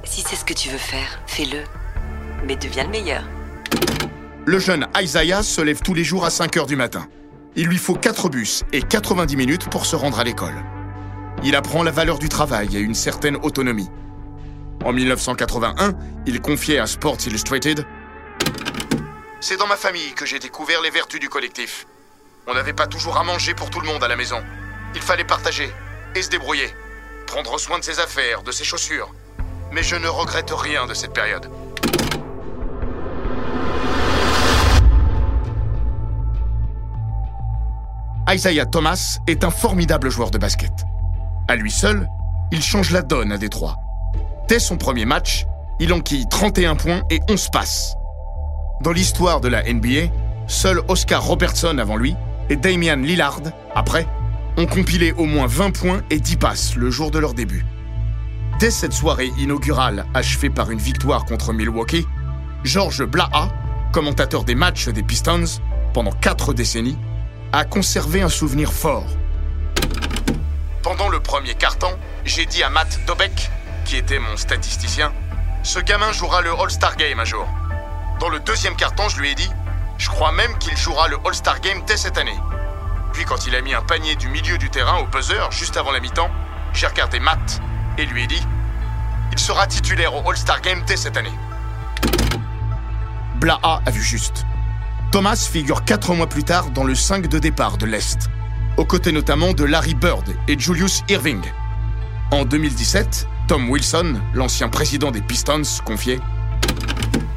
Si 0.04 0.22
c'est 0.22 0.36
ce 0.36 0.46
que 0.46 0.54
tu 0.54 0.70
veux 0.70 0.78
faire, 0.78 1.20
fais-le. 1.28 1.64
Mais 2.46 2.56
deviens 2.56 2.86
le 2.86 2.90
meilleur. 2.90 3.24
Le 4.46 4.60
jeune 4.60 4.88
Isaiah 5.00 5.44
se 5.44 5.62
lève 5.62 5.82
tous 5.82 5.94
les 5.94 6.04
jours 6.04 6.26
à 6.26 6.30
5 6.30 6.58
heures 6.58 6.66
du 6.66 6.76
matin. 6.76 7.08
Il 7.56 7.68
lui 7.68 7.78
faut 7.78 7.96
4 7.96 8.30
bus 8.30 8.64
et 8.74 8.82
90 8.82 9.36
minutes 9.36 9.70
pour 9.70 9.86
se 9.86 9.96
rendre 9.96 10.20
à 10.20 10.24
l'école 10.24 10.56
il 11.44 11.56
apprend 11.56 11.84
la 11.84 11.92
valeur 11.92 12.20
du 12.20 12.30
travail 12.30 12.76
et 12.76 12.80
une 12.80 12.94
certaine 12.94 13.36
autonomie. 13.38 13.90
En 14.84 14.94
1981, 14.94 15.94
il 16.26 16.42
confiait 16.42 16.80
à 16.80 16.88
Sports 16.88 17.18
Illustrated 17.26 17.86
C'est 19.40 19.58
dans 19.58 19.68
ma 19.68 19.76
famille 19.76 20.14
que 20.14 20.26
j'ai 20.26 20.40
découvert 20.40 20.82
les 20.82 20.90
vertus 20.90 21.20
du 21.20 21.30
collectif. 21.30 21.88
On 22.48 22.54
n'avait 22.54 22.74
pas 22.74 22.88
toujours 22.88 23.18
à 23.18 23.24
manger 23.24 23.54
pour 23.54 23.70
tout 23.70 23.80
le 23.80 23.88
monde 23.88 24.04
à 24.04 24.08
la 24.08 24.16
maison. 24.16 24.42
Il 24.96 25.02
fallait 25.02 25.24
partager 25.24 25.72
et 26.16 26.22
se 26.22 26.30
débrouiller, 26.30 26.70
prendre 27.28 27.58
soin 27.60 27.80
de 27.80 27.84
ses 27.84 28.00
affaires, 28.00 28.44
de 28.44 28.52
ses 28.52 28.64
chaussures. 28.64 29.14
Mais 29.72 29.84
je 29.84 29.96
ne 29.96 30.08
regrette 30.08 30.52
rien 30.52 30.86
de 30.86 30.94
cette 30.94 31.14
période. 31.14 31.50
Isaiah 38.30 38.66
Thomas 38.66 39.18
est 39.28 39.44
un 39.44 39.52
formidable 39.52 40.10
joueur 40.10 40.32
de 40.32 40.38
basket. 40.38 40.72
À 41.52 41.58
lui 41.58 41.70
seul, 41.70 42.08
il 42.54 42.64
change 42.64 42.92
la 42.92 43.02
donne 43.02 43.34
à 43.34 43.38
Détroit. 43.38 43.76
Dès 44.48 44.58
son 44.58 44.78
premier 44.78 45.04
match, 45.04 45.46
il 45.82 45.92
enquille 45.92 46.26
31 46.30 46.78
points 46.78 47.02
et 47.10 47.20
11 47.30 47.50
passes. 47.52 47.96
Dans 48.80 48.94
l'histoire 48.94 49.42
de 49.42 49.50
la 49.50 49.62
NBA, 49.64 50.14
seul 50.48 50.80
Oscar 50.88 51.22
Robertson 51.22 51.78
avant 51.78 51.98
lui 51.98 52.16
et 52.50 52.56
Damian 52.56 52.96
Lillard, 52.96 53.42
après, 53.76 54.08
ont 54.56 54.66
compilé 54.66 55.12
au 55.12 55.26
moins 55.26 55.46
20 55.46 55.78
points 55.78 56.02
et 56.10 56.22
10 56.22 56.38
passes 56.38 56.76
le 56.78 56.90
jour 56.90 57.12
de 57.12 57.20
leur 57.20 57.34
début. 57.34 57.66
Dès 58.62 58.72
cette 58.72 58.94
soirée 58.94 59.32
inaugurale 59.38 60.06
achevée 60.14 60.50
par 60.50 60.72
une 60.72 60.80
victoire 60.80 61.26
contre 61.26 61.52
Milwaukee, 61.52 62.08
Georges 62.64 63.04
Blaha, 63.04 63.50
commentateur 63.92 64.46
des 64.46 64.56
matchs 64.56 64.88
des 64.88 65.04
Pistons 65.04 65.60
pendant 65.94 66.14
quatre 66.14 66.54
décennies, 66.54 66.98
a 67.52 67.66
conservé 67.66 68.22
un 68.22 68.30
souvenir 68.30 68.72
fort. 68.72 69.04
Pendant 70.84 71.10
le 71.10 71.20
premier 71.20 71.54
carton, 71.54 71.96
j'ai 72.26 72.48
dit 72.48 72.64
à 72.64 72.70
Matt 72.72 73.00
Dobek, 73.06 73.52
qui 73.86 73.98
était 73.98 74.18
mon 74.18 74.36
statisticien, 74.36 75.14
ce 75.62 75.80
gamin 75.80 76.12
jouera 76.12 76.42
le 76.42 76.52
All-Star 76.52 76.96
Game 76.96 77.20
un 77.20 77.26
jour. 77.26 77.48
Dans 78.20 78.30
le 78.30 78.40
deuxième 78.40 78.76
carton, 78.76 79.08
je 79.08 79.20
lui 79.20 79.30
ai 79.30 79.36
dit, 79.36 79.50
je 80.00 80.10
crois 80.10 80.32
même 80.32 80.58
qu'il 80.58 80.76
jouera 80.76 81.08
le 81.08 81.18
All-Star 81.24 81.62
Game 81.62 81.84
dès 81.86 81.98
cette 81.98 82.18
année. 82.18 82.38
Puis 83.14 83.26
quand 83.26 83.46
il 83.46 83.56
a 83.56 83.62
mis 83.62 83.76
un 83.76 83.84
panier 83.84 84.16
du 84.16 84.28
milieu 84.30 84.58
du 84.58 84.72
terrain 84.72 84.98
au 84.98 85.06
buzzer 85.06 85.52
juste 85.52 85.78
avant 85.78 85.92
la 85.92 86.00
mi-temps, 86.00 86.32
j'ai 86.74 86.88
regardé 86.88 87.20
Matt 87.20 87.62
et 88.00 88.06
lui 88.08 88.24
ai 88.24 88.28
dit, 88.28 88.42
il 89.32 89.38
sera 89.38 89.68
titulaire 89.68 90.16
au 90.16 90.28
All-Star 90.28 90.62
Game 90.62 90.82
dès 90.88 90.98
cette 90.98 91.16
année. 91.16 91.34
Blaha 93.36 93.82
a 93.86 93.92
vu 93.92 94.02
juste. 94.02 94.46
Thomas 95.12 95.48
figure 95.52 95.86
quatre 95.86 96.16
mois 96.16 96.28
plus 96.28 96.44
tard 96.44 96.72
dans 96.72 96.86
le 96.86 96.96
5 96.96 97.28
de 97.28 97.38
départ 97.38 97.78
de 97.78 97.86
l'Est, 97.86 98.30
aux 98.82 98.86
côtés 98.86 99.12
notamment 99.12 99.54
de 99.54 99.64
Larry 99.64 99.94
Bird 99.94 100.36
et 100.48 100.58
Julius 100.58 101.04
Irving. 101.08 101.40
En 102.32 102.46
2017, 102.46 103.28
Tom 103.48 103.70
Wilson, 103.70 104.20
l'ancien 104.34 104.70
président 104.70 105.12
des 105.12 105.22
Pistons, 105.22 105.62
confiait 105.86 106.20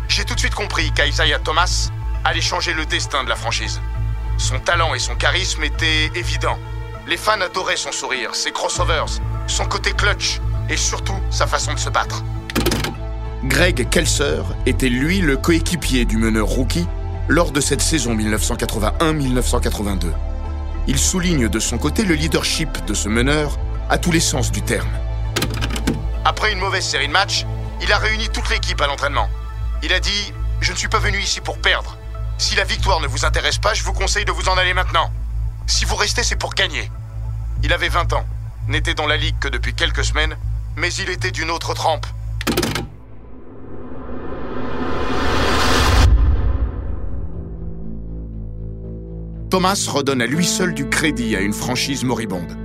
J'ai 0.08 0.24
tout 0.24 0.34
de 0.34 0.40
suite 0.40 0.54
compris 0.54 0.90
qu'Isaiah 0.92 1.38
Thomas 1.38 1.90
allait 2.24 2.40
changer 2.40 2.72
le 2.72 2.86
destin 2.86 3.24
de 3.24 3.28
la 3.28 3.36
franchise. 3.36 3.82
Son 4.38 4.58
talent 4.58 4.94
et 4.94 4.98
son 4.98 5.16
charisme 5.16 5.62
étaient 5.64 6.10
évidents. 6.14 6.58
Les 7.06 7.18
fans 7.18 7.38
adoraient 7.42 7.76
son 7.76 7.92
sourire, 7.92 8.34
ses 8.34 8.50
crossovers, 8.50 9.20
son 9.46 9.66
côté 9.66 9.92
clutch 9.92 10.40
et 10.70 10.78
surtout 10.78 11.20
sa 11.30 11.46
façon 11.46 11.74
de 11.74 11.78
se 11.78 11.90
battre. 11.90 12.24
Greg 13.44 13.90
Kelser 13.90 14.40
était 14.64 14.88
lui 14.88 15.18
le 15.18 15.36
coéquipier 15.36 16.06
du 16.06 16.16
meneur 16.16 16.46
rookie 16.46 16.86
lors 17.28 17.50
de 17.50 17.60
cette 17.60 17.82
saison 17.82 18.16
1981-1982. 18.16 20.06
Il 20.86 20.98
souligne 20.98 21.48
de 21.48 21.60
son 21.60 21.78
côté 21.78 22.04
le 22.04 22.14
leadership 22.14 22.84
de 22.84 22.92
ce 22.92 23.08
meneur 23.08 23.58
à 23.88 23.96
tous 23.96 24.12
les 24.12 24.20
sens 24.20 24.52
du 24.52 24.60
terme. 24.60 24.90
Après 26.26 26.52
une 26.52 26.58
mauvaise 26.58 26.84
série 26.84 27.08
de 27.08 27.12
matchs, 27.12 27.46
il 27.82 27.90
a 27.90 27.98
réuni 27.98 28.28
toute 28.28 28.50
l'équipe 28.50 28.80
à 28.82 28.86
l'entraînement. 28.86 29.28
Il 29.82 29.94
a 29.94 30.00
dit 30.00 30.32
Je 30.60 30.72
ne 30.72 30.76
suis 30.76 30.88
pas 30.88 30.98
venu 30.98 31.18
ici 31.18 31.40
pour 31.40 31.58
perdre. 31.58 31.96
Si 32.36 32.54
la 32.54 32.64
victoire 32.64 33.00
ne 33.00 33.06
vous 33.06 33.24
intéresse 33.24 33.58
pas, 33.58 33.72
je 33.72 33.82
vous 33.82 33.92
conseille 33.94 34.26
de 34.26 34.32
vous 34.32 34.48
en 34.48 34.58
aller 34.58 34.74
maintenant. 34.74 35.10
Si 35.66 35.86
vous 35.86 35.96
restez, 35.96 36.22
c'est 36.22 36.36
pour 36.36 36.52
gagner. 36.52 36.90
Il 37.62 37.72
avait 37.72 37.88
20 37.88 38.12
ans, 38.12 38.26
n'était 38.68 38.94
dans 38.94 39.06
la 39.06 39.16
ligue 39.16 39.38
que 39.38 39.48
depuis 39.48 39.74
quelques 39.74 40.04
semaines, 40.04 40.36
mais 40.76 40.92
il 40.94 41.08
était 41.08 41.30
d'une 41.30 41.50
autre 41.50 41.72
trempe. 41.72 42.06
Thomas 49.54 49.86
redonne 49.88 50.20
à 50.20 50.26
lui 50.26 50.44
seul 50.44 50.74
du 50.74 50.88
crédit 50.88 51.36
à 51.36 51.40
une 51.40 51.52
franchise 51.52 52.02
moribonde. 52.02 52.58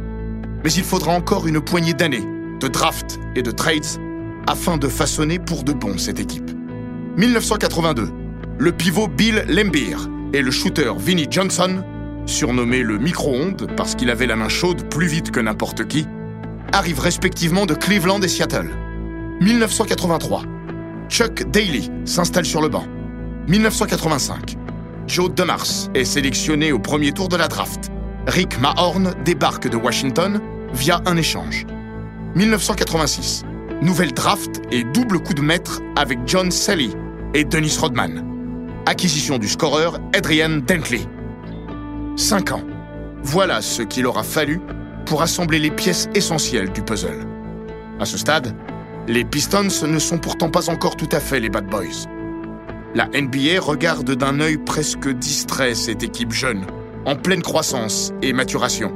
Mais 0.63 0.73
il 0.73 0.83
faudra 0.83 1.11
encore 1.11 1.45
une 1.45 1.61
poignée 1.61 1.93
d'années, 1.93 2.25
de 2.59 2.67
drafts 2.67 3.19
et 3.35 3.43
de 3.43 3.51
trades, 3.51 3.85
afin 4.47 4.75
de 4.77 4.87
façonner 4.87 5.37
pour 5.37 5.61
de 5.61 5.71
bon 5.71 5.99
cette 5.99 6.19
équipe. 6.19 6.49
1982, 7.15 8.09
le 8.57 8.71
pivot 8.71 9.07
Bill 9.07 9.45
Lembeer 9.47 9.97
et 10.33 10.41
le 10.41 10.49
shooter 10.49 10.91
Vinnie 10.97 11.27
Johnson, 11.29 11.83
surnommé 12.25 12.81
le 12.81 12.97
micro-ondes 12.97 13.67
parce 13.77 13.93
qu'il 13.93 14.09
avait 14.09 14.25
la 14.25 14.35
main 14.35 14.49
chaude 14.49 14.89
plus 14.89 15.05
vite 15.05 15.29
que 15.29 15.39
n'importe 15.39 15.85
qui, 15.87 16.07
arrivent 16.71 17.01
respectivement 17.01 17.67
de 17.67 17.75
Cleveland 17.75 18.21
et 18.21 18.27
Seattle. 18.27 18.71
1983, 19.41 20.41
Chuck 21.07 21.43
Daly 21.51 21.91
s'installe 22.05 22.45
sur 22.45 22.63
le 22.63 22.69
banc. 22.69 22.87
1985, 23.47 24.55
Joe 25.09 25.33
DeMars 25.33 25.89
est 25.95 26.05
sélectionné 26.05 26.71
au 26.71 26.77
premier 26.77 27.11
tour 27.11 27.29
de 27.29 27.35
la 27.35 27.47
draft. 27.47 27.89
Rick 28.27 28.59
Mahorn 28.59 29.15
débarque 29.25 29.67
de 29.67 29.75
Washington 29.75 30.39
via 30.71 31.01
un 31.07 31.17
échange. 31.17 31.65
1986, 32.35 33.43
nouvelle 33.81 34.13
draft 34.13 34.61
et 34.71 34.83
double 34.83 35.19
coup 35.19 35.33
de 35.33 35.41
maître 35.41 35.81
avec 35.95 36.19
John 36.27 36.51
Sally 36.51 36.91
et 37.33 37.43
Dennis 37.43 37.75
Rodman. 37.79 38.23
Acquisition 38.85 39.39
du 39.39 39.47
scoreur 39.47 39.97
Adrian 40.13 40.57
Dentley. 40.57 41.01
Cinq 42.15 42.51
ans. 42.51 42.63
Voilà 43.23 43.63
ce 43.63 43.81
qu'il 43.81 44.05
aura 44.05 44.21
fallu 44.21 44.61
pour 45.07 45.23
assembler 45.23 45.57
les 45.57 45.71
pièces 45.71 46.07
essentielles 46.13 46.71
du 46.71 46.83
puzzle. 46.83 47.25
À 47.99 48.05
ce 48.05 48.19
stade, 48.19 48.55
les 49.07 49.25
Pistons 49.25 49.87
ne 49.87 49.99
sont 49.99 50.19
pourtant 50.19 50.51
pas 50.51 50.69
encore 50.69 50.95
tout 50.95 51.09
à 51.11 51.19
fait 51.19 51.39
les 51.39 51.49
Bad 51.49 51.65
Boys. 51.65 52.05
La 52.95 53.05
NBA 53.05 53.59
regarde 53.59 54.15
d'un 54.15 54.39
œil 54.39 54.57
presque 54.57 55.07
distrait 55.07 55.75
cette 55.75 56.01
équipe 56.01 56.31
jeune, 56.31 56.65
en 57.05 57.15
pleine 57.15 57.43
croissance 57.43 58.11
et 58.23 58.33
maturation. 58.33 58.91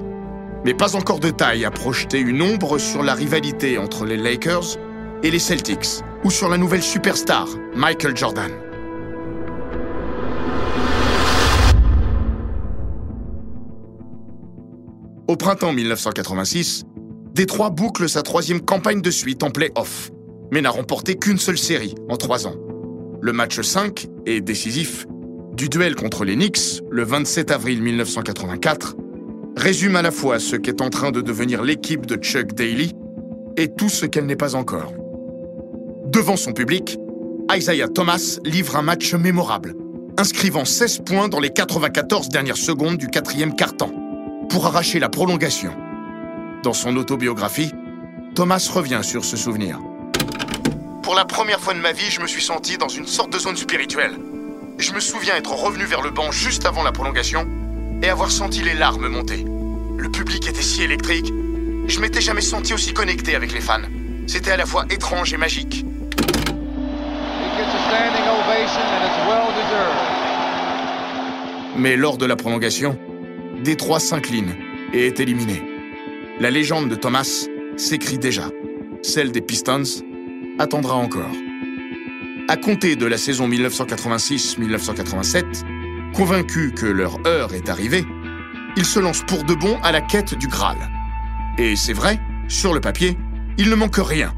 Mais 0.66 0.74
pas 0.74 0.96
encore 0.96 1.20
de 1.20 1.30
taille 1.30 1.64
à 1.64 1.70
projeter 1.70 2.20
une 2.20 2.42
ombre 2.42 2.80
sur 2.80 3.04
la 3.04 3.14
rivalité 3.14 3.78
entre 3.78 4.06
les 4.06 4.18
Lakers 4.18 4.80
et 5.22 5.30
les 5.30 5.38
Celtics, 5.38 6.02
ou 6.24 6.32
sur 6.32 6.50
la 6.50 6.58
nouvelle 6.58 6.82
superstar, 6.82 7.48
Michael 7.76 8.18
Jordan. 8.18 8.52
Au 15.28 15.38
printemps 15.38 15.72
1986, 15.72 16.86
Détroit 17.36 17.70
boucle 17.70 18.10
sa 18.10 18.24
troisième 18.24 18.62
campagne 18.62 19.02
de 19.02 19.12
suite 19.12 19.44
en 19.44 19.52
play-off, 19.52 20.10
mais 20.52 20.62
n'a 20.62 20.72
remporté 20.72 21.16
qu'une 21.16 21.38
seule 21.38 21.60
série 21.60 21.94
en 22.10 22.18
trois 22.18 22.48
ans. 22.48 22.56
Le 23.24 23.32
match 23.32 23.62
5 23.62 24.10
est 24.25 24.42
décisif 24.42 25.08
du 25.53 25.70
duel 25.70 25.96
contre 25.96 26.25
les 26.25 26.36
Knicks, 26.36 26.82
le 26.92 27.06
27 27.06 27.51
avril 27.51 27.82
1984, 27.82 28.98
résume 29.56 29.96
à 29.96 30.01
la 30.01 30.12
fois 30.12 30.39
ce 30.39 30.58
qu'est 30.58 30.82
en 30.82 30.89
train 30.89 31.12
de 31.12 31.22
devenir 31.22 31.63
l'équipe 31.63 32.06
de 32.06 32.18
Chuck 32.18 32.51
Daly 32.51 32.92
et 33.56 33.70
tout 33.74 33.88
ce 33.88 34.06
qu'elle 34.06 34.25
n'est 34.25 34.36
pas 34.36 34.56
encore. 34.56 34.92
Devant 36.08 36.36
son 36.36 36.51
public, 36.51 36.98
Isaiah 37.50 37.88
Thomas 37.88 38.39
livre 38.44 38.75
un 38.75 38.82
match 38.82 39.13
mémorable, 39.13 39.74
inscrivant 40.18 40.65
16 40.65 41.03
points 41.06 41.30
dans 41.30 41.39
les 41.39 41.51
94 41.51 42.27
dernières 42.27 42.58
secondes 42.58 42.98
du 42.98 43.08
quatrième 43.08 43.56
quart-temps, 43.56 43.94
pour 44.50 44.65
arracher 44.65 45.00
la 45.00 45.08
prolongation. 45.08 45.72
Dans 46.62 46.74
son 46.74 46.98
autobiographie, 46.98 47.72
Thomas 48.36 48.70
revient 48.74 49.00
sur 49.01 49.24
ce 49.24 49.38
souvenir. 49.38 49.80
Pour 51.04 51.16
la 51.16 51.26
première 51.26 51.60
fois 51.60 51.74
de 51.74 51.80
ma 51.80 51.92
vie, 51.92 52.10
je 52.10 52.22
me 52.22 52.28
suis 52.28 52.42
senti 52.42 52.78
dans 52.78 52.88
une 52.88 53.06
sorte 53.06 53.30
de 53.30 53.38
zone 53.38 53.58
spirituelle. 53.58 54.18
Je 54.78 54.94
me 54.94 55.02
souviens 55.02 55.36
être 55.36 55.52
revenu 55.52 55.84
vers 55.84 56.02
le 56.02 56.12
banc 56.12 56.32
juste 56.32 56.66
avant 56.66 56.82
la 56.82 56.94
prolongation 56.94 57.46
et 58.02 58.08
avoir 58.08 58.32
senti 58.32 58.62
les 58.62 58.74
larmes 58.74 59.10
monter. 59.10 59.46
Le 59.98 60.10
public 60.10 60.48
était 60.48 60.62
si 60.62 60.82
électrique. 60.82 61.34
Je 61.88 62.00
m'étais 62.00 62.22
jamais 62.22 62.40
senti 62.40 62.74
aussi 62.74 62.94
connecté 62.94 63.36
avec 63.36 63.52
les 63.52 63.60
fans. 63.60 63.82
C'était 64.28 64.52
à 64.52 64.58
la 64.58 64.66
fois 64.66 64.86
étrange 64.90 65.34
et 65.34 65.38
magique. 65.38 65.86
Mais 71.76 71.98
lors 71.98 72.18
de 72.18 72.26
la 72.26 72.38
prolongation, 72.38 72.98
Détroit 73.62 74.00
s'incline 74.00 74.56
et 74.94 75.08
est 75.08 75.20
éliminé. 75.20 75.62
La 76.40 76.50
légende 76.50 76.88
de 76.88 76.96
Thomas 76.96 77.46
s'écrit 77.76 78.18
déjà. 78.18 78.44
Celle 79.02 79.34
des 79.34 79.42
Pistons 79.42 79.84
attendra 80.60 80.96
encore. 80.96 81.32
À 82.48 82.58
compter 82.58 82.96
de 82.96 83.06
la 83.06 83.18
saison 83.18 83.50
1986-1987, 83.50 86.14
convaincus 86.14 86.72
que 86.76 86.86
leur 86.86 87.18
heure 87.26 87.54
est 87.54 87.70
arrivée, 87.70 88.06
ils 88.76 88.86
se 88.86 89.00
lancent 89.00 89.24
pour 89.26 89.44
de 89.44 89.54
bon 89.54 89.78
à 89.84 89.92
la 89.92 90.02
quête 90.02 90.36
du 90.36 90.48
Graal. 90.48 90.78
Et 91.58 91.76
c'est 91.76 91.94
vrai, 91.94 92.20
sur 92.48 92.74
le 92.74 92.82
papier, 92.82 93.18
il 93.58 93.70
ne 93.70 93.76
manque 93.76 93.98
rien, 93.98 94.34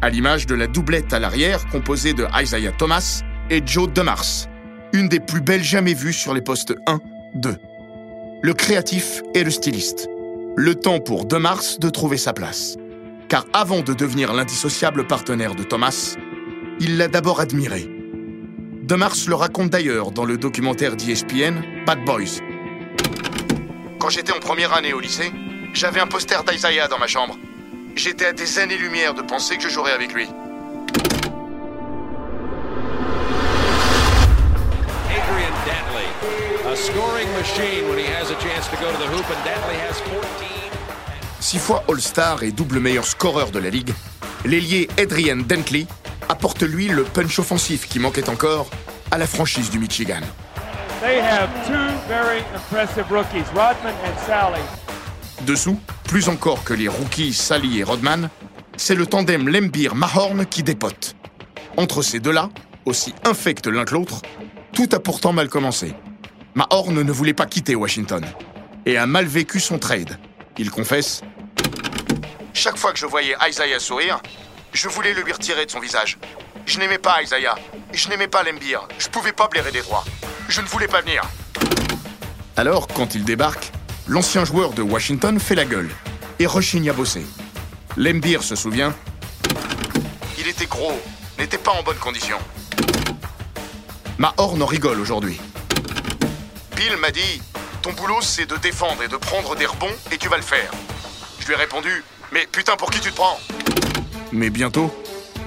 à 0.00 0.10
l'image 0.10 0.46
de 0.46 0.54
la 0.54 0.66
doublette 0.66 1.12
à 1.12 1.18
l'arrière 1.18 1.66
composée 1.68 2.14
de 2.14 2.26
Isaiah 2.40 2.72
Thomas 2.72 3.22
et 3.50 3.62
Joe 3.64 3.92
DeMars, 3.92 4.48
une 4.92 5.08
des 5.08 5.20
plus 5.20 5.40
belles 5.40 5.64
jamais 5.64 5.94
vues 5.94 6.12
sur 6.12 6.34
les 6.34 6.40
postes 6.40 6.74
1, 6.86 7.00
2. 7.34 7.56
Le 8.42 8.54
créatif 8.54 9.22
et 9.34 9.44
le 9.44 9.50
styliste. 9.50 10.08
Le 10.56 10.74
temps 10.74 11.00
pour 11.00 11.26
DeMars 11.26 11.78
de 11.78 11.90
trouver 11.90 12.16
sa 12.16 12.32
place. 12.32 12.76
Car 13.30 13.46
avant 13.52 13.80
de 13.80 13.94
devenir 13.94 14.32
l'indissociable 14.32 15.06
partenaire 15.06 15.54
de 15.54 15.62
Thomas, 15.62 16.16
il 16.80 16.96
l'a 16.96 17.06
d'abord 17.06 17.38
admiré. 17.38 17.88
DeMars 18.82 19.28
le 19.28 19.36
raconte 19.36 19.70
d'ailleurs 19.70 20.10
dans 20.10 20.24
le 20.24 20.36
documentaire 20.36 20.96
d'ESPN 20.96 21.62
Bad 21.86 22.04
Boys. 22.04 22.42
Quand 24.00 24.08
j'étais 24.08 24.32
en 24.32 24.40
première 24.40 24.72
année 24.72 24.92
au 24.92 24.98
lycée, 24.98 25.30
j'avais 25.72 26.00
un 26.00 26.08
poster 26.08 26.42
d'Isaiah 26.42 26.88
dans 26.88 26.98
ma 26.98 27.06
chambre. 27.06 27.38
J'étais 27.94 28.26
à 28.26 28.32
des 28.32 28.58
années-lumière 28.58 29.14
de 29.14 29.22
penser 29.22 29.56
que 29.58 29.62
je 29.62 29.68
jouerais 29.68 29.92
avec 29.92 30.12
lui. 30.12 30.26
Adrian 35.08 35.52
a 36.66 36.74
scoring 36.74 37.28
machine 37.34 37.88
when 37.88 37.98
he 37.98 38.06
has 38.06 38.32
a 38.32 38.40
chance 38.40 38.66
to 38.70 38.76
go 38.78 38.90
to 38.90 39.06
hoop, 39.06 39.24
and 39.30 39.46
has 39.46 40.00
14. 40.00 40.49
Six 41.40 41.58
fois 41.58 41.82
All-Star 41.88 42.42
et 42.42 42.52
double 42.52 42.80
meilleur 42.80 43.06
scoreur 43.06 43.50
de 43.50 43.58
la 43.58 43.70
ligue, 43.70 43.94
l'ailier 44.44 44.88
Adrian 44.98 45.38
Dantley 45.38 45.86
apporte 46.28 46.62
lui 46.62 46.88
le 46.88 47.02
punch 47.02 47.38
offensif 47.38 47.88
qui 47.88 47.98
manquait 47.98 48.28
encore 48.28 48.68
à 49.10 49.16
la 49.16 49.26
franchise 49.26 49.70
du 49.70 49.78
Michigan. 49.78 50.20
They 51.00 51.18
have 51.18 51.48
two 51.66 51.72
very 52.08 52.42
impressive 52.54 53.10
rookies, 53.10 53.48
Rodman 53.54 53.94
and 54.04 54.26
Sally. 54.26 54.60
Dessous, 55.46 55.80
plus 56.04 56.28
encore 56.28 56.62
que 56.62 56.74
les 56.74 56.88
rookies 56.88 57.32
Sally 57.32 57.80
et 57.80 57.84
Rodman, 57.84 58.28
c'est 58.76 58.94
le 58.94 59.06
tandem 59.06 59.48
Lembir-Mahorn 59.48 60.44
qui 60.44 60.62
dépote. 60.62 61.16
Entre 61.78 62.02
ces 62.02 62.20
deux-là, 62.20 62.50
aussi 62.84 63.14
infects 63.24 63.66
l'un 63.66 63.86
que 63.86 63.94
l'autre, 63.94 64.20
tout 64.74 64.90
a 64.92 65.00
pourtant 65.00 65.32
mal 65.32 65.48
commencé. 65.48 65.94
Mahorn 66.54 67.00
ne 67.02 67.12
voulait 67.12 67.32
pas 67.32 67.46
quitter 67.46 67.74
Washington 67.74 68.24
et 68.84 68.98
a 68.98 69.06
mal 69.06 69.24
vécu 69.24 69.58
son 69.58 69.78
trade. 69.78 70.18
Il 70.58 70.70
confesse 70.70 71.22
Chaque 72.52 72.76
fois 72.76 72.92
que 72.92 72.98
je 72.98 73.06
voyais 73.06 73.34
Isaiah 73.48 73.78
sourire, 73.78 74.20
je 74.72 74.88
voulais 74.88 75.14
le 75.14 75.22
lui 75.22 75.32
retirer 75.32 75.66
de 75.66 75.70
son 75.70 75.80
visage. 75.80 76.18
Je 76.66 76.78
n'aimais 76.78 76.98
pas 76.98 77.22
Isaiah, 77.22 77.56
je 77.92 78.08
n'aimais 78.08 78.28
pas 78.28 78.42
Lembir, 78.42 78.86
je 78.98 79.08
pouvais 79.08 79.32
pas 79.32 79.48
blairer 79.48 79.72
des 79.72 79.80
droits. 79.80 80.04
Je 80.48 80.60
ne 80.60 80.66
voulais 80.66 80.88
pas 80.88 81.00
venir. 81.00 81.22
Alors, 82.56 82.88
quand 82.88 83.14
il 83.14 83.24
débarque, 83.24 83.70
l'ancien 84.06 84.44
joueur 84.44 84.72
de 84.72 84.82
Washington 84.82 85.38
fait 85.38 85.54
la 85.54 85.64
gueule 85.64 85.90
et 86.38 86.46
rechigne 86.46 86.90
à 86.90 86.92
bosser. 86.92 87.24
Lembir 87.96 88.42
se 88.42 88.56
souvient 88.56 88.94
Il 90.38 90.48
était 90.48 90.66
gros, 90.66 91.00
n'était 91.38 91.58
pas 91.58 91.72
en 91.72 91.82
bonne 91.82 91.98
condition. 91.98 92.36
Mahorn 94.18 94.60
en 94.62 94.66
rigole 94.66 95.00
aujourd'hui. 95.00 95.40
Bill 96.76 96.96
m'a 96.98 97.10
dit 97.10 97.40
Ton 97.82 97.92
boulot, 97.94 98.20
c'est 98.20 98.44
de 98.44 98.56
défendre 98.56 99.02
et 99.02 99.08
de 99.08 99.16
prendre 99.16 99.56
des 99.56 99.64
rebonds, 99.64 99.94
et 100.12 100.18
tu 100.18 100.28
vas 100.28 100.36
le 100.36 100.42
faire. 100.42 100.70
Je 101.38 101.46
lui 101.46 101.54
ai 101.54 101.56
répondu 101.56 102.04
Mais 102.30 102.46
putain, 102.50 102.76
pour 102.76 102.90
qui 102.90 103.00
tu 103.00 103.10
te 103.10 103.16
prends? 103.16 103.38
Mais 104.32 104.50
bientôt, 104.50 104.94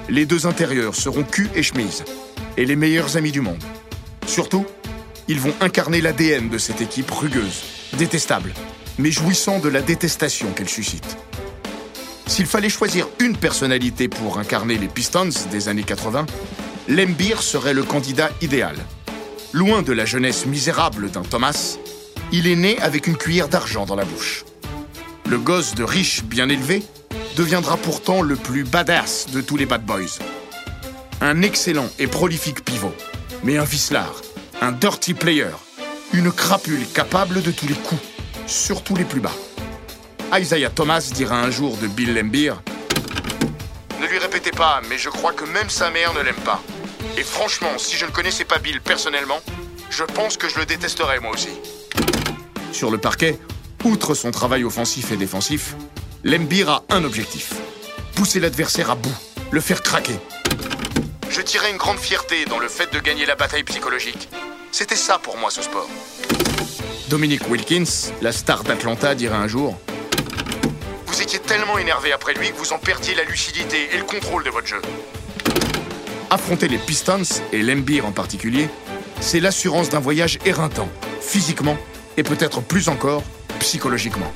les 0.08 0.26
deux 0.26 0.46
intérieurs 0.46 0.96
seront 0.96 1.22
cul 1.22 1.48
et 1.54 1.62
chemise, 1.62 2.04
et 2.56 2.64
les 2.64 2.76
meilleurs 2.76 3.16
amis 3.16 3.30
du 3.30 3.40
monde. 3.40 3.62
Surtout, 4.26 4.66
ils 5.28 5.38
vont 5.38 5.54
incarner 5.60 6.00
l'ADN 6.00 6.48
de 6.48 6.58
cette 6.58 6.80
équipe 6.80 7.10
rugueuse, 7.10 7.62
détestable, 7.94 8.52
mais 8.98 9.12
jouissant 9.12 9.60
de 9.60 9.68
la 9.68 9.80
détestation 9.80 10.50
qu'elle 10.52 10.68
suscite. 10.68 11.16
S'il 12.26 12.46
fallait 12.46 12.68
choisir 12.68 13.06
une 13.20 13.36
personnalité 13.36 14.08
pour 14.08 14.38
incarner 14.38 14.76
les 14.76 14.88
Pistons 14.88 15.28
des 15.50 15.68
années 15.68 15.84
80, 15.84 16.26
Lembir 16.88 17.42
serait 17.42 17.74
le 17.74 17.84
candidat 17.84 18.30
idéal. 18.42 18.76
Loin 19.52 19.82
de 19.82 19.92
la 19.92 20.04
jeunesse 20.04 20.46
misérable 20.46 21.10
d'un 21.10 21.22
Thomas, 21.22 21.78
il 22.36 22.48
est 22.48 22.56
né 22.56 22.76
avec 22.80 23.06
une 23.06 23.16
cuillère 23.16 23.48
d'argent 23.48 23.86
dans 23.86 23.94
la 23.94 24.04
bouche. 24.04 24.44
Le 25.30 25.38
gosse 25.38 25.76
de 25.76 25.84
riche 25.84 26.24
bien 26.24 26.48
élevé 26.48 26.82
deviendra 27.36 27.76
pourtant 27.76 28.22
le 28.22 28.34
plus 28.34 28.64
badass 28.64 29.28
de 29.30 29.40
tous 29.40 29.56
les 29.56 29.66
bad 29.66 29.84
boys. 29.86 30.18
Un 31.20 31.42
excellent 31.42 31.88
et 32.00 32.08
prolifique 32.08 32.64
pivot, 32.64 32.92
mais 33.44 33.56
un 33.56 33.62
vicelard, 33.62 34.20
un 34.60 34.72
dirty 34.72 35.14
player, 35.14 35.52
une 36.12 36.32
crapule 36.32 36.84
capable 36.92 37.40
de 37.40 37.52
tous 37.52 37.68
les 37.68 37.74
coups, 37.74 38.02
surtout 38.48 38.96
les 38.96 39.04
plus 39.04 39.20
bas. 39.20 39.36
Isaiah 40.36 40.70
Thomas 40.70 41.12
dira 41.14 41.40
un 41.40 41.52
jour 41.52 41.76
de 41.76 41.86
Bill 41.86 42.14
Lembir 42.14 42.60
Ne 44.00 44.08
lui 44.08 44.18
répétez 44.18 44.50
pas, 44.50 44.82
mais 44.90 44.98
je 44.98 45.08
crois 45.08 45.32
que 45.32 45.44
même 45.44 45.70
sa 45.70 45.92
mère 45.92 46.12
ne 46.14 46.20
l'aime 46.20 46.34
pas. 46.44 46.60
Et 47.16 47.22
franchement, 47.22 47.78
si 47.78 47.96
je 47.96 48.06
ne 48.06 48.10
connaissais 48.10 48.44
pas 48.44 48.58
Bill 48.58 48.80
personnellement, 48.80 49.40
je 49.88 50.02
pense 50.02 50.36
que 50.36 50.48
je 50.48 50.58
le 50.58 50.66
détesterais 50.66 51.20
moi 51.20 51.30
aussi. 51.30 51.50
Sur 52.74 52.90
le 52.90 52.98
parquet, 52.98 53.38
outre 53.84 54.14
son 54.14 54.32
travail 54.32 54.64
offensif 54.64 55.12
et 55.12 55.16
défensif, 55.16 55.76
Lembir 56.24 56.68
a 56.68 56.82
un 56.90 57.04
objectif 57.04 57.52
pousser 58.16 58.40
l'adversaire 58.40 58.90
à 58.90 58.96
bout, 58.96 59.14
le 59.52 59.60
faire 59.60 59.80
craquer. 59.80 60.18
Je 61.30 61.40
tirais 61.40 61.70
une 61.70 61.76
grande 61.76 61.98
fierté 61.98 62.44
dans 62.46 62.58
le 62.58 62.66
fait 62.66 62.92
de 62.92 62.98
gagner 62.98 63.26
la 63.26 63.36
bataille 63.36 63.62
psychologique. 63.62 64.28
C'était 64.72 64.96
ça 64.96 65.20
pour 65.22 65.36
moi 65.36 65.50
ce 65.50 65.62
sport. 65.62 65.88
Dominic 67.08 67.48
Wilkins, 67.48 68.10
la 68.20 68.32
star 68.32 68.64
d'Atlanta, 68.64 69.14
dira 69.14 69.38
un 69.38 69.46
jour 69.46 69.78
Vous 71.06 71.22
étiez 71.22 71.38
tellement 71.38 71.78
énervé 71.78 72.10
après 72.10 72.34
lui 72.34 72.50
que 72.50 72.56
vous 72.56 72.72
en 72.72 72.78
perdiez 72.78 73.14
la 73.14 73.22
lucidité 73.22 73.90
et 73.92 73.98
le 73.98 74.04
contrôle 74.04 74.42
de 74.42 74.50
votre 74.50 74.66
jeu. 74.66 74.82
Affronter 76.28 76.66
les 76.66 76.78
Pistons, 76.78 77.22
et 77.52 77.62
l'Embir 77.62 78.04
en 78.04 78.12
particulier, 78.12 78.68
c'est 79.20 79.38
l'assurance 79.38 79.90
d'un 79.90 80.00
voyage 80.00 80.40
éreintant, 80.44 80.88
physiquement 81.20 81.78
et 82.16 82.22
peut-être 82.22 82.62
plus 82.62 82.88
encore 82.88 83.22
psychologiquement. 83.60 84.32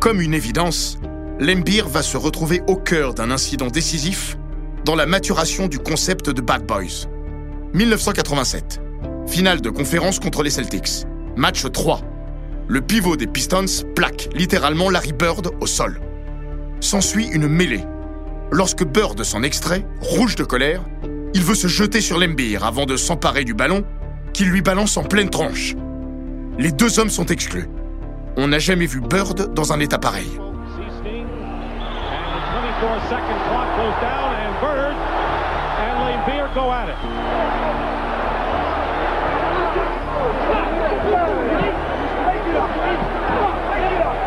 Comme 0.00 0.20
une 0.20 0.34
évidence, 0.34 0.98
l'Embir 1.40 1.88
va 1.88 2.02
se 2.02 2.16
retrouver 2.16 2.60
au 2.66 2.76
cœur 2.76 3.14
d'un 3.14 3.30
incident 3.30 3.68
décisif 3.68 4.36
dans 4.84 4.94
la 4.94 5.06
maturation 5.06 5.66
du 5.66 5.78
concept 5.78 6.28
de 6.28 6.42
Bad 6.42 6.66
Boys. 6.66 7.08
1987. 7.72 8.80
Finale 9.26 9.62
de 9.62 9.70
conférence 9.70 10.20
contre 10.20 10.42
les 10.42 10.50
Celtics. 10.50 11.06
Match 11.36 11.64
3. 11.72 12.02
Le 12.68 12.80
pivot 12.82 13.16
des 13.16 13.26
Pistons 13.26 13.64
plaque 13.94 14.28
littéralement 14.34 14.90
Larry 14.90 15.12
Bird 15.12 15.50
au 15.60 15.66
sol. 15.66 16.00
S'ensuit 16.80 17.26
une 17.32 17.48
mêlée. 17.48 17.84
Lorsque 18.52 18.84
Bird 18.84 19.22
s'en 19.24 19.42
extrait, 19.42 19.86
rouge 20.00 20.36
de 20.36 20.44
colère, 20.44 20.82
il 21.34 21.42
veut 21.42 21.56
se 21.56 21.66
jeter 21.66 22.00
sur 22.00 22.18
l'Embir 22.18 22.64
avant 22.64 22.86
de 22.86 22.96
s'emparer 22.96 23.44
du 23.44 23.54
ballon, 23.54 23.84
qu'il 24.32 24.48
lui 24.48 24.62
balance 24.62 24.96
en 24.96 25.02
pleine 25.02 25.30
tranche. 25.30 25.74
Les 26.58 26.70
deux 26.70 27.00
hommes 27.00 27.10
sont 27.10 27.26
exclus. 27.26 27.68
On 28.36 28.48
n'a 28.48 28.60
jamais 28.60 28.86
vu 28.86 29.00
Bird 29.00 29.52
dans 29.52 29.72
un 29.72 29.80
état 29.80 29.98
pareil. 29.98 30.26
C-Sting. 30.26 31.26
And 31.26 32.32
the 32.32 32.42
24 32.80 33.00
second 33.10 33.38
clock 33.48 33.68
goes 33.76 33.96
down, 34.00 34.30
and 34.32 34.54
Bird 34.60 34.94
and 35.82 36.04
Lane 36.06 36.22
Beer 36.26 36.48
go 36.54 36.70
at 36.70 36.88
it. 36.88 36.96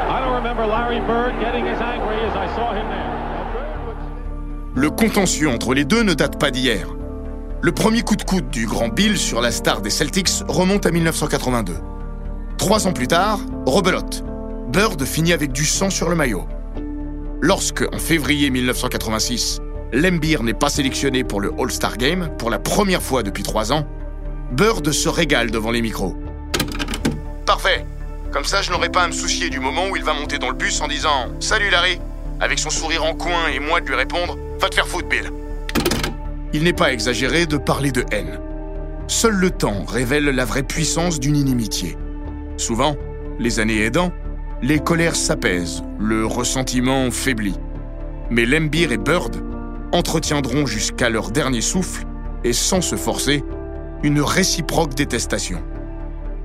I 0.09 0.19
don't 0.19 0.35
remember 0.35 0.65
Larry 0.65 0.99
Bird 1.07 1.39
getting 1.39 1.67
as 1.67 1.81
angry 1.81 2.19
as 2.27 2.35
I 2.35 2.53
saw 2.53 2.73
him 2.73 2.87
there. 2.89 3.13
Le 4.75 4.91
contentieux 4.91 5.49
entre 5.49 5.73
les 5.73 5.85
deux 5.85 6.03
ne 6.03 6.13
date 6.13 6.37
pas 6.37 6.51
d'hier. 6.51 6.96
Le 7.59 7.71
premier 7.71 8.03
coup 8.03 8.15
de 8.15 8.21
coude 8.21 8.51
du 8.51 8.67
grand 8.67 8.89
Bill 8.89 9.17
sur 9.17 9.41
la 9.41 9.51
star 9.51 9.81
des 9.81 9.89
Celtics 9.89 10.29
remonte 10.47 10.85
à 10.85 10.91
1982. 10.91 11.73
Trois 12.59 12.85
ans 12.85 12.93
plus 12.93 13.07
tard, 13.07 13.39
rebelote. 13.65 14.23
Bird 14.67 15.03
finit 15.05 15.33
avec 15.33 15.51
du 15.53 15.65
sang 15.65 15.89
sur 15.89 16.07
le 16.07 16.15
maillot. 16.15 16.45
Lorsque, 17.41 17.83
en 17.91 17.97
février 17.97 18.51
1986, 18.51 19.59
Lembir 19.91 20.43
n'est 20.43 20.53
pas 20.53 20.69
sélectionné 20.69 21.23
pour 21.23 21.41
le 21.41 21.51
All-Star 21.57 21.97
Game 21.97 22.29
pour 22.37 22.51
la 22.51 22.59
première 22.59 23.01
fois 23.01 23.23
depuis 23.23 23.43
trois 23.43 23.73
ans, 23.73 23.87
Bird 24.51 24.91
se 24.91 25.09
régale 25.09 25.49
devant 25.49 25.71
les 25.71 25.81
micros. 25.81 26.15
Parfait. 27.47 27.85
Comme 28.31 28.45
ça, 28.45 28.61
je 28.61 28.69
n'aurai 28.69 28.89
pas 28.89 29.01
à 29.01 29.07
me 29.07 29.13
soucier 29.13 29.49
du 29.49 29.59
moment 29.59 29.87
où 29.89 29.95
il 29.95 30.03
va 30.03 30.13
monter 30.13 30.37
dans 30.37 30.49
le 30.49 30.55
bus 30.55 30.79
en 30.81 30.87
disant 30.87 31.27
Salut 31.39 31.71
Larry 31.71 31.99
avec 32.39 32.59
son 32.59 32.69
sourire 32.69 33.03
en 33.03 33.15
coin 33.15 33.47
et 33.47 33.59
moi 33.59 33.81
de 33.81 33.87
lui 33.87 33.95
répondre 33.95 34.37
Va 34.59 34.69
te 34.69 34.75
faire 34.75 34.87
foutre, 34.87 35.07
Bill. 35.07 35.31
Il 36.53 36.63
n'est 36.63 36.73
pas 36.73 36.93
exagéré 36.93 37.45
de 37.45 37.57
parler 37.57 37.91
de 37.91 38.05
haine. 38.11 38.39
Seul 39.07 39.33
le 39.33 39.51
temps 39.51 39.83
révèle 39.85 40.25
la 40.25 40.45
vraie 40.45 40.63
puissance 40.63 41.19
d'une 41.19 41.35
inimitié. 41.35 41.97
Souvent, 42.57 42.95
les 43.39 43.59
années 43.59 43.81
aidant, 43.81 44.11
les 44.61 44.79
colères 44.79 45.15
s'apaisent, 45.15 45.83
le 45.99 46.25
ressentiment 46.25 47.11
faiblit. 47.11 47.57
Mais 48.29 48.45
Lembir 48.45 48.91
et 48.91 48.97
Bird 48.97 49.37
entretiendront 49.91 50.65
jusqu'à 50.65 51.09
leur 51.09 51.31
dernier 51.31 51.61
souffle, 51.61 52.05
et 52.43 52.53
sans 52.53 52.81
se 52.81 52.95
forcer, 52.95 53.43
une 54.03 54.21
réciproque 54.21 54.93
détestation. 54.95 55.61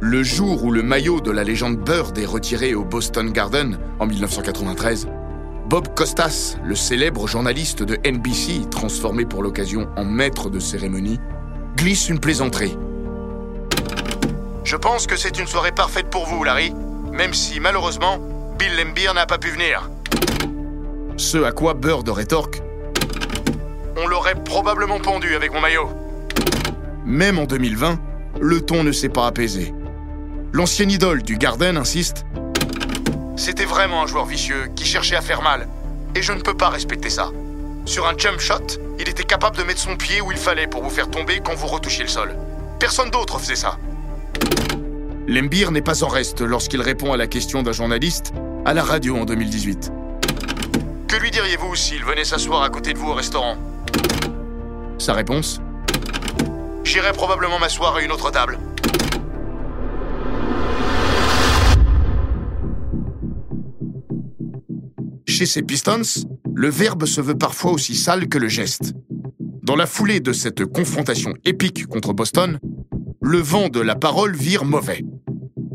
Le 0.00 0.22
jour 0.22 0.64
où 0.64 0.72
le 0.72 0.82
maillot 0.82 1.20
de 1.20 1.30
la 1.30 1.44
légende 1.44 1.78
Bird 1.78 2.16
est 2.18 2.26
retiré 2.26 2.74
au 2.74 2.84
Boston 2.84 3.30
Garden 3.30 3.78
en 4.00 4.06
1993, 4.06 5.08
Bob 5.72 5.94
Costas, 5.94 6.58
le 6.62 6.74
célèbre 6.74 7.26
journaliste 7.26 7.82
de 7.82 7.96
NBC, 8.06 8.68
transformé 8.70 9.24
pour 9.24 9.42
l'occasion 9.42 9.88
en 9.96 10.04
maître 10.04 10.50
de 10.50 10.58
cérémonie, 10.58 11.18
glisse 11.78 12.10
une 12.10 12.20
plaisanterie. 12.20 12.76
Je 14.64 14.76
pense 14.76 15.06
que 15.06 15.16
c'est 15.16 15.38
une 15.38 15.46
soirée 15.46 15.72
parfaite 15.72 16.10
pour 16.10 16.26
vous, 16.26 16.44
Larry, 16.44 16.74
même 17.10 17.32
si 17.32 17.58
malheureusement, 17.58 18.18
Bill 18.58 18.76
Lembir 18.76 19.14
n'a 19.14 19.24
pas 19.24 19.38
pu 19.38 19.48
venir. 19.48 19.88
Ce 21.16 21.38
à 21.38 21.52
quoi 21.52 21.72
Bird 21.72 22.06
rétorque 22.06 22.60
On 23.96 24.06
l'aurait 24.06 24.44
probablement 24.44 25.00
pendu 25.00 25.34
avec 25.34 25.54
mon 25.54 25.60
maillot. 25.62 25.88
Même 27.06 27.38
en 27.38 27.46
2020, 27.46 27.98
le 28.42 28.60
ton 28.60 28.84
ne 28.84 28.92
s'est 28.92 29.08
pas 29.08 29.26
apaisé. 29.26 29.72
L'ancienne 30.52 30.90
idole 30.90 31.22
du 31.22 31.38
Garden 31.38 31.78
insiste 31.78 32.26
C'était 33.36 33.64
vraiment 33.64 34.02
un 34.02 34.06
joueur 34.06 34.26
vicieux 34.26 34.70
qui 34.76 34.84
cherchait 34.84 35.16
à 35.16 35.20
faire 35.20 35.42
mal, 35.42 35.68
et 36.14 36.22
je 36.22 36.32
ne 36.32 36.40
peux 36.40 36.54
pas 36.54 36.68
respecter 36.68 37.10
ça. 37.10 37.30
Sur 37.84 38.06
un 38.06 38.16
jump 38.16 38.38
shot, 38.38 38.78
il 38.98 39.08
était 39.08 39.24
capable 39.24 39.56
de 39.56 39.62
mettre 39.62 39.80
son 39.80 39.96
pied 39.96 40.20
où 40.20 40.30
il 40.30 40.38
fallait 40.38 40.66
pour 40.66 40.82
vous 40.82 40.90
faire 40.90 41.10
tomber 41.10 41.40
quand 41.40 41.54
vous 41.54 41.66
retouchiez 41.66 42.04
le 42.04 42.10
sol. 42.10 42.36
Personne 42.78 43.10
d'autre 43.10 43.38
faisait 43.38 43.56
ça. 43.56 43.78
Lembir 45.26 45.70
n'est 45.70 45.82
pas 45.82 46.04
en 46.04 46.08
reste 46.08 46.40
lorsqu'il 46.42 46.80
répond 46.80 47.12
à 47.12 47.16
la 47.16 47.26
question 47.26 47.62
d'un 47.62 47.72
journaliste 47.72 48.32
à 48.64 48.74
la 48.74 48.82
radio 48.82 49.16
en 49.16 49.24
2018. 49.24 49.92
Que 51.08 51.16
lui 51.16 51.30
diriez-vous 51.30 51.74
s'il 51.74 52.04
venait 52.04 52.24
s'asseoir 52.24 52.62
à 52.62 52.70
côté 52.70 52.92
de 52.92 52.98
vous 52.98 53.10
au 53.10 53.14
restaurant? 53.14 53.56
Sa 54.98 55.14
réponse? 55.14 55.60
J'irai 56.84 57.12
probablement 57.12 57.58
m'asseoir 57.58 57.96
à 57.96 58.02
une 58.02 58.12
autre 58.12 58.30
table. 58.30 58.58
Chez 65.32 65.46
ces 65.46 65.62
Pistons, 65.62 66.26
le 66.54 66.68
verbe 66.68 67.06
se 67.06 67.22
veut 67.22 67.38
parfois 67.38 67.72
aussi 67.72 67.94
sale 67.94 68.28
que 68.28 68.36
le 68.36 68.48
geste. 68.48 68.92
Dans 69.62 69.76
la 69.76 69.86
foulée 69.86 70.20
de 70.20 70.34
cette 70.34 70.66
confrontation 70.66 71.32
épique 71.46 71.86
contre 71.86 72.12
Boston, 72.12 72.58
le 73.22 73.38
vent 73.38 73.70
de 73.70 73.80
la 73.80 73.94
parole 73.94 74.36
vire 74.36 74.66
mauvais. 74.66 75.02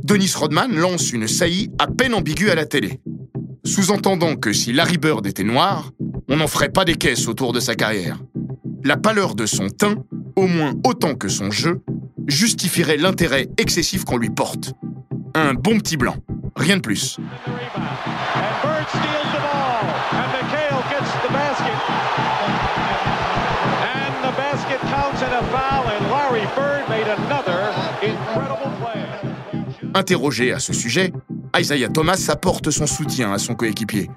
Dennis 0.04 0.34
Rodman 0.36 0.76
lance 0.76 1.12
une 1.12 1.28
saillie 1.28 1.72
à 1.80 1.88
peine 1.88 2.13
ambiguë 2.13 2.52
à 2.52 2.56
la 2.56 2.67
télé, 2.67 3.00
sous-entendant 3.65 4.36
que 4.36 4.54
si 4.54 4.74
Larry 4.74 5.00
Bird 5.00 5.26
était 5.26 5.43
noir, 5.43 5.91
on 6.30 6.38
n'en 6.38 6.48
ferait 6.48 6.70
pas 6.70 6.86
des 6.86 6.96
caisses 6.96 7.28
autour 7.28 7.52
de 7.52 7.60
sa 7.60 7.74
carrière. 7.74 8.20
La 8.84 8.96
pâleur 8.96 9.34
de 9.34 9.48
son 9.48 9.70
teint, 9.70 9.96
au 10.36 10.46
moins 10.46 10.76
autant 10.86 11.15
que 11.15 11.30
son 11.30 11.50
jeu, 11.50 11.82
justifierait 12.28 12.98
l'intérêt 12.98 13.50
excessif 13.58 14.06
qu'on 14.06 14.17
lui 14.17 14.30
porte. 14.30 14.74
Un 15.34 15.56
bon 15.56 15.80
petit 15.80 15.98
blanc, 15.98 16.17
rien 16.56 16.78
de 16.78 16.82
plus. 16.82 17.17
Interrogé 29.97 30.51
à 30.53 30.60
ce 30.60 30.73
sujet, 30.73 31.12
Isaiah 31.57 31.89
Thomas 31.89 32.27
apporte 32.29 32.69
son 32.69 32.86
soutien 32.86 33.33
à 33.33 33.39
son 33.39 33.55
coéquipier. 33.55 34.12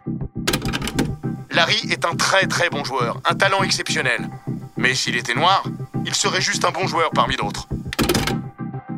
Larry 1.52 1.80
est 1.90 2.04
un 2.04 2.14
très 2.16 2.46
très 2.46 2.68
bon 2.68 2.84
joueur, 2.84 3.18
un 3.24 3.34
talent 3.34 3.62
exceptionnel. 3.62 4.28
Mais 4.76 4.94
s'il 4.94 5.16
était 5.16 5.32
noir, 5.32 5.64
il 6.04 6.14
serait 6.14 6.42
juste 6.42 6.66
un 6.66 6.70
bon 6.70 6.86
joueur 6.86 7.12
parmi 7.14 7.36
d'autres. 7.36 7.66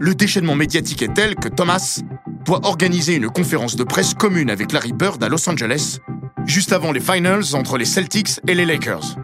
Le 0.00 0.16
déchaînement 0.16 0.56
médiatique 0.56 1.02
est 1.02 1.14
tel 1.14 1.36
que 1.36 1.46
Thomas 1.46 2.00
doit 2.44 2.66
organiser 2.66 3.14
une 3.14 3.30
conférence 3.30 3.76
de 3.76 3.84
presse 3.84 4.14
commune 4.14 4.50
avec 4.50 4.72
Larry 4.72 4.92
Bird 4.92 5.22
à 5.22 5.28
Los 5.28 5.48
Angeles, 5.48 5.98
juste 6.46 6.72
avant 6.72 6.90
les 6.90 7.00
finals 7.00 7.54
entre 7.54 7.78
les 7.78 7.84
Celtics 7.84 8.40
et 8.48 8.56
les 8.56 8.66
Lakers. 8.66 9.14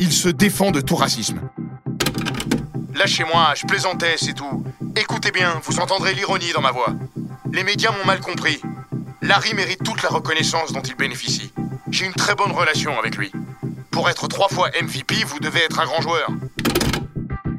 Il 0.00 0.10
se 0.10 0.30
défend 0.30 0.70
de 0.70 0.80
tout 0.80 0.96
racisme. 0.96 1.38
Lâchez-moi, 2.94 3.52
je 3.56 3.66
plaisantais, 3.66 4.14
c'est 4.16 4.32
tout. 4.32 4.64
Écoutez 4.94 5.30
bien, 5.30 5.60
vous 5.64 5.78
entendrez 5.80 6.14
l'ironie 6.14 6.52
dans 6.52 6.60
ma 6.60 6.70
voix. 6.70 6.94
Les 7.52 7.64
médias 7.64 7.92
m'ont 7.92 8.04
mal 8.04 8.20
compris. 8.20 8.60
Larry 9.22 9.54
mérite 9.54 9.82
toute 9.82 10.02
la 10.02 10.10
reconnaissance 10.10 10.72
dont 10.72 10.82
il 10.82 10.96
bénéficie. 10.96 11.52
J'ai 11.90 12.06
une 12.06 12.12
très 12.12 12.34
bonne 12.34 12.52
relation 12.52 12.98
avec 12.98 13.16
lui. 13.16 13.32
Pour 13.90 14.10
être 14.10 14.28
trois 14.28 14.48
fois 14.48 14.68
MVP, 14.82 15.14
vous 15.26 15.38
devez 15.38 15.60
être 15.60 15.80
un 15.80 15.84
grand 15.84 16.02
joueur. 16.02 16.28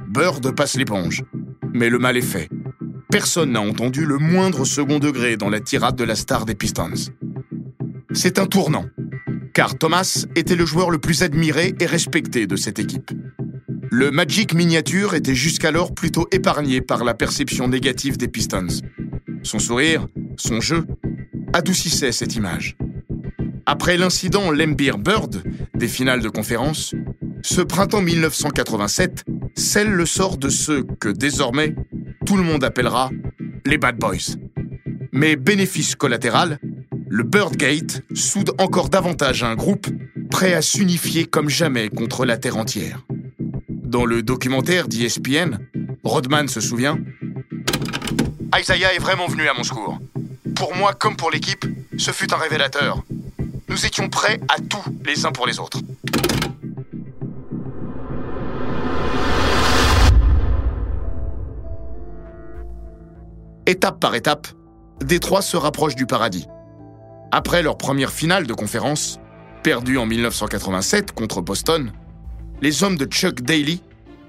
Bird 0.08 0.56
passe 0.56 0.76
l'éponge. 0.76 1.24
Mais 1.74 1.90
le 1.90 1.98
mal 1.98 2.18
est 2.18 2.22
fait. 2.22 2.50
Personne 3.10 3.54
n'a 3.54 3.62
entendu 3.62 4.06
le 4.06 4.20
moindre 4.20 4.64
second 4.64 5.00
degré 5.00 5.36
dans 5.36 5.50
la 5.50 5.60
tirade 5.60 5.96
de 5.96 6.04
la 6.04 6.16
star 6.16 6.46
des 6.46 6.56
Pistons. 6.56 7.12
C'est 8.14 8.38
un 8.38 8.46
tournant, 8.46 8.86
car 9.54 9.78
Thomas 9.78 10.26
était 10.36 10.56
le 10.56 10.66
joueur 10.66 10.92
le 10.92 11.00
plus 11.00 11.24
admiré 11.24 11.74
et 11.80 11.86
respecté 11.88 12.46
de 12.46 12.56
cette 12.56 12.78
équipe. 12.78 13.12
Le 13.96 14.10
Magic 14.10 14.56
miniature 14.56 15.14
était 15.14 15.36
jusqu'alors 15.36 15.94
plutôt 15.94 16.28
épargné 16.32 16.82
par 16.82 17.04
la 17.04 17.14
perception 17.14 17.68
négative 17.68 18.18
des 18.18 18.28
Pistons. 18.28 18.82
Son 19.44 19.60
sourire, 19.60 20.08
son 20.36 20.62
jeu, 20.62 20.88
adoucissaient 21.54 22.12
cette 22.12 22.36
image. 22.36 22.76
Après 23.68 23.96
l'incident 23.98 24.50
Lembir 24.50 24.98
Bird 24.98 25.44
des 25.76 25.88
finales 25.88 26.24
de 26.24 26.30
conférence, 26.30 26.96
ce 27.44 27.62
printemps 27.62 28.02
1987 28.02 29.26
scelle 29.54 29.92
le 29.92 30.08
sort 30.08 30.38
de 30.38 30.50
ceux 30.50 30.88
que 31.00 31.10
désormais 31.10 31.76
tout 32.26 32.36
le 32.36 32.44
monde 32.44 32.64
appellera 32.64 33.12
les 33.64 33.78
Bad 33.78 34.00
Boys. 34.00 34.38
Mais 35.12 35.36
bénéfice 35.36 35.94
collatéral, 35.94 36.58
le 37.10 37.24
Birdgate 37.24 38.02
soude 38.16 38.54
encore 38.58 38.90
davantage 38.90 39.44
un 39.44 39.54
groupe 39.54 39.86
prêt 40.32 40.56
à 40.56 40.64
s'unifier 40.64 41.26
comme 41.26 41.48
jamais 41.48 41.90
contre 41.90 42.26
la 42.26 42.38
Terre 42.38 42.58
entière. 42.58 43.06
Dans 43.94 44.06
le 44.06 44.24
documentaire 44.24 44.88
d'ESPN, 44.88 45.60
Rodman 46.04 46.48
se 46.48 46.60
souvient 46.60 46.98
Isaiah 48.60 48.92
est 48.96 48.98
vraiment 48.98 49.28
venu 49.28 49.48
à 49.48 49.54
mon 49.54 49.64
secours. 49.64 50.00
Pour 50.56 50.76
moi 50.76 50.96
comme 50.96 51.16
pour 51.16 51.30
l'équipe, 51.30 51.64
ce 52.00 52.10
fut 52.10 52.34
un 52.34 52.38
révélateur. 52.38 53.04
Nous 53.70 53.86
étions 53.86 54.10
prêts 54.10 54.40
à 54.50 54.60
tout 54.60 54.84
les 55.06 55.28
uns 55.28 55.32
pour 55.32 55.46
les 55.46 55.60
autres. 55.60 55.78
Étape 63.68 64.00
par 64.00 64.16
étape, 64.16 64.48
Détroit 65.06 65.44
se 65.44 65.56
rapproche 65.56 65.94
du 65.94 66.08
paradis. 66.08 66.48
Après 67.32 67.62
leur 67.62 67.78
première 67.78 68.12
finale 68.12 68.48
de 68.48 68.54
conférence, 68.56 69.20
perdue 69.62 70.00
en 70.00 70.08
1987 70.08 71.12
contre 71.12 71.42
Boston, 71.42 71.92
les 72.62 72.84
hommes 72.84 72.98
de 72.98 73.06
Chuck 73.06 73.42
Daly 73.42 73.82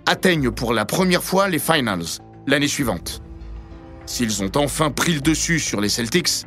atteignent 0.06 0.50
pour 0.50 0.74
la 0.74 0.84
première 0.84 1.22
fois 1.22 1.48
les 1.48 1.58
finals 1.58 2.04
l'année 2.46 2.68
suivante. 2.68 3.22
S'ils 4.06 4.42
ont 4.42 4.52
enfin 4.56 4.90
pris 4.90 5.14
le 5.14 5.20
dessus 5.20 5.58
sur 5.58 5.80
les 5.80 5.88
Celtics, 5.88 6.46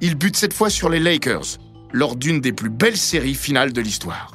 ils 0.00 0.14
butent 0.14 0.36
cette 0.36 0.52
fois 0.52 0.70
sur 0.70 0.88
les 0.88 1.00
Lakers, 1.00 1.58
lors 1.92 2.16
d'une 2.16 2.40
des 2.40 2.52
plus 2.52 2.70
belles 2.70 2.96
séries 2.96 3.34
finales 3.34 3.72
de 3.72 3.80
l'histoire. 3.80 4.32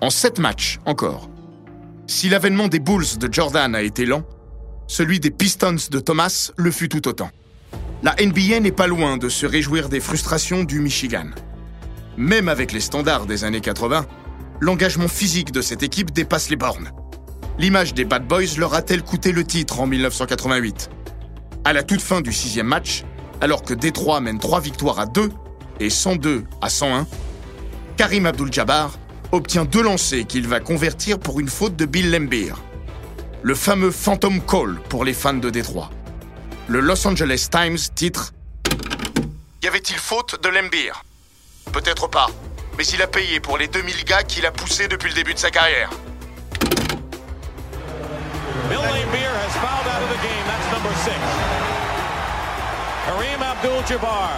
En 0.00 0.10
sept 0.10 0.38
matchs 0.38 0.78
encore. 0.86 1.28
Si 2.06 2.28
l'avènement 2.28 2.68
des 2.68 2.80
Bulls 2.80 3.18
de 3.18 3.32
Jordan 3.32 3.74
a 3.74 3.82
été 3.82 4.06
lent, 4.06 4.24
celui 4.86 5.20
des 5.20 5.30
Pistons 5.30 5.76
de 5.90 6.00
Thomas 6.00 6.50
le 6.56 6.70
fut 6.70 6.88
tout 6.88 7.06
autant. 7.06 7.30
La 8.02 8.16
NBA 8.20 8.60
n'est 8.60 8.72
pas 8.72 8.86
loin 8.86 9.18
de 9.18 9.28
se 9.28 9.46
réjouir 9.46 9.88
des 9.88 10.00
frustrations 10.00 10.64
du 10.64 10.80
Michigan. 10.80 11.26
Même 12.16 12.48
avec 12.48 12.72
les 12.72 12.80
standards 12.80 13.26
des 13.26 13.44
années 13.44 13.60
80, 13.60 14.06
l'engagement 14.60 15.08
physique 15.08 15.52
de 15.52 15.62
cette 15.62 15.82
équipe 15.82 16.12
dépasse 16.12 16.50
les 16.50 16.56
bornes. 16.56 16.92
L'image 17.58 17.94
des 17.94 18.04
Bad 18.04 18.26
Boys 18.26 18.56
leur 18.58 18.74
a-t-elle 18.74 19.02
coûté 19.02 19.32
le 19.32 19.44
titre 19.44 19.80
en 19.80 19.86
1988 19.86 20.90
À 21.64 21.72
la 21.72 21.82
toute 21.82 22.00
fin 22.00 22.20
du 22.20 22.32
sixième 22.32 22.66
match, 22.66 23.04
alors 23.40 23.62
que 23.62 23.74
Détroit 23.74 24.20
mène 24.20 24.38
trois 24.38 24.60
victoires 24.60 25.00
à 25.00 25.06
2 25.06 25.30
et 25.80 25.90
102 25.90 26.44
à 26.60 26.68
101, 26.68 27.06
Karim 27.96 28.26
Abdul-Jabbar 28.26 28.92
obtient 29.32 29.64
deux 29.64 29.82
lancers 29.82 30.26
qu'il 30.26 30.46
va 30.46 30.60
convertir 30.60 31.18
pour 31.18 31.40
une 31.40 31.48
faute 31.48 31.76
de 31.76 31.84
Bill 31.84 32.10
Lembir. 32.10 32.60
Le 33.42 33.54
fameux 33.54 33.90
Phantom 33.90 34.40
Call 34.42 34.80
pour 34.88 35.04
les 35.04 35.14
fans 35.14 35.34
de 35.34 35.50
Détroit. 35.50 35.90
Le 36.68 36.80
Los 36.80 37.06
Angeles 37.06 37.48
Times 37.50 37.78
titre 37.94 38.32
Y 39.62 39.66
avait-il 39.68 39.96
faute 39.96 40.42
de 40.42 40.48
Lembir 40.48 41.04
Peut-être 41.72 42.08
pas, 42.08 42.28
mais 42.80 42.86
il 42.94 43.02
a 43.02 43.06
payé 43.06 43.40
pour 43.40 43.58
les 43.58 43.68
2000 43.68 44.04
gars 44.06 44.22
qu'il 44.22 44.46
a 44.46 44.50
poussés 44.50 44.88
depuis 44.88 45.10
le 45.10 45.14
début 45.14 45.34
de 45.34 45.38
sa 45.38 45.50
carrière. 45.50 45.90
Bill 48.70 48.80
Laimbeer 48.80 49.34
has 49.36 49.52
fouled 49.60 49.86
out 49.86 50.00
of 50.00 50.08
the 50.08 50.22
game. 50.24 50.44
That's 50.48 50.72
number 50.72 50.94
six. 51.04 51.20
Kareem 53.04 53.42
Abdul-Jabbar 53.42 54.30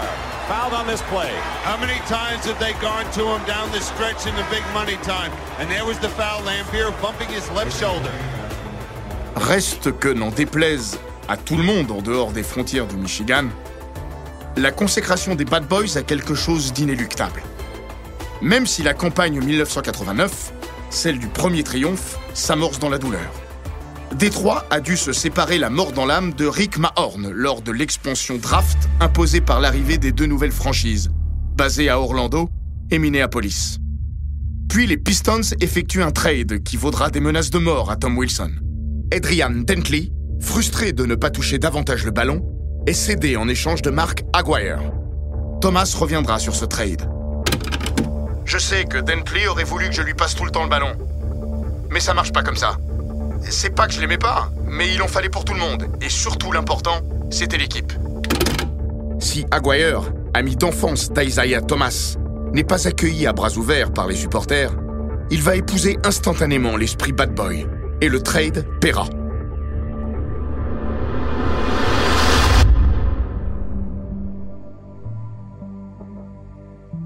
fouled 0.49 0.75
on 0.75 0.89
this 0.89 1.03
play. 1.03 1.31
How 1.63 1.79
many 1.79 2.01
times 2.09 2.45
have 2.45 2.59
they 2.59 2.73
gone 2.83 3.07
to 3.13 3.23
him 3.31 3.47
down 3.47 3.71
the 3.71 3.81
stretch 3.81 4.27
in 4.27 4.35
the 4.35 4.45
big 4.51 4.65
money 4.75 4.97
time? 5.05 5.31
And 5.61 5.71
there 5.71 5.87
was 5.87 6.01
the 6.01 6.09
foul, 6.09 6.43
Lambier 6.43 6.91
bumping 7.01 7.29
his 7.29 7.49
left 7.53 7.79
shoulder. 7.79 8.11
Reste 9.37 9.97
que 10.01 10.09
n'en 10.09 10.33
déplaise 10.33 10.99
à 11.29 11.37
tout 11.37 11.57
le 11.57 11.63
monde 11.63 11.93
en 11.93 12.03
dehors 12.03 12.33
des 12.33 12.43
frontières 12.43 12.89
du 12.89 12.97
Michigan, 12.97 13.45
la 14.57 14.73
consécration 14.73 15.37
des 15.37 15.45
Bad 15.45 15.69
Boys 15.69 15.97
a 15.97 16.03
quelque 16.03 16.35
chose 16.35 16.73
d'inéluctable. 16.73 17.41
Même 18.43 18.67
si 18.67 18.83
la 18.83 18.93
campagne 18.93 19.41
1989, 19.41 20.53
celle 20.91 21.21
du 21.21 21.29
premier 21.29 21.63
triomphe, 21.63 22.19
s'amorce 22.35 22.81
dans 22.81 22.89
la 22.89 22.99
douleur. 22.99 23.31
Détroit 24.17 24.67
a 24.71 24.81
dû 24.81 24.97
se 24.97 25.13
séparer 25.13 25.59
la 25.59 25.71
mort 25.71 25.93
dans 25.93 26.05
l'âme 26.05 26.35
de 26.35 26.47
Rick 26.47 26.77
Mahorn 26.77 27.31
lors 27.31 27.63
de 27.63 27.71
l'expansion 27.71 28.39
draft 28.39 28.77
imposée 29.01 29.41
par 29.41 29.61
l'arrivée 29.61 29.97
des 29.97 30.11
deux 30.11 30.27
nouvelles 30.27 30.53
franchises, 30.53 31.11
basées 31.57 31.89
à 31.89 32.01
Orlando 32.01 32.51
et 32.91 32.99
Minneapolis. 32.99 33.79
Puis 34.69 34.89
les 34.89 34.97
Pistons 34.97 35.55
effectuent 35.61 36.03
un 36.03 36.11
trade 36.11 36.65
qui 36.65 36.77
vaudra 36.77 37.11
des 37.11 37.21
menaces 37.21 37.51
de 37.51 37.59
mort 37.59 37.93
à 37.93 37.97
Tom 37.97 38.19
Wilson. 38.19 38.51
Adrian 39.15 39.51
Dentley, 39.51 40.11
frustré 40.41 40.93
de 40.93 41.07
ne 41.07 41.15
pas 41.15 41.31
toucher 41.31 41.59
davantage 41.59 42.05
le 42.05 42.11
ballon, 42.11 42.45
est 42.89 42.93
cédé 42.93 43.37
en 43.37 43.49
échange 43.49 43.83
de 43.83 43.91
Mark 43.91 44.25
Aguirre. 44.33 44.83
Thomas 45.61 45.95
reviendra 45.97 46.41
sur 46.41 46.57
ce 46.57 46.65
trade. 46.65 47.09
Je 48.53 48.59
sais 48.59 48.85
que 48.85 48.99
Dentley 48.99 49.47
aurait 49.47 49.65
voulu 49.65 49.89
que 49.89 49.95
je 49.95 50.03
lui 50.03 50.13
passe 50.13 50.35
tout 50.35 50.45
le 50.45 50.51
temps 50.51 50.63
le 50.63 50.69
ballon. 50.69 50.93
Mais 51.89 52.01
ça 52.01 52.13
marche 52.13 52.33
pas 52.33 52.43
comme 52.43 52.55
ça. 52.55 52.77
C'est 53.49 53.75
pas 53.75 53.87
que 53.87 53.95
je 53.95 54.01
l'aimais 54.03 54.19
pas, 54.19 54.51
mais 54.67 54.93
il 54.93 55.01
en 55.01 55.09
fallait 55.09 55.31
pour 55.31 55.47
tout 55.47 55.55
le 55.55 55.59
monde. 55.59 55.87
Et 56.03 56.11
surtout 56.11 56.53
l'important, 56.53 57.01
c'était 57.31 57.57
l'équipe. 57.57 57.95
Si 59.21 59.47
Aguirre, 59.51 60.13
ami 60.35 60.55
d'enfance 60.55 61.11
d'Isaiah 61.11 61.63
Thomas, 61.63 62.19
n'est 62.53 62.63
pas 62.63 62.87
accueilli 62.87 63.27
à 63.27 63.33
bras 63.33 63.57
ouverts 63.57 63.91
par 63.91 64.07
les 64.07 64.17
supporters, 64.17 64.73
il 65.31 65.41
va 65.41 65.57
épouser 65.57 65.97
instantanément 66.05 66.77
l'esprit 66.77 67.13
bad 67.13 67.35
boy. 67.35 67.67
Et 68.03 68.11
le 68.11 68.21
trade 68.21 68.67
paiera. 68.83 69.07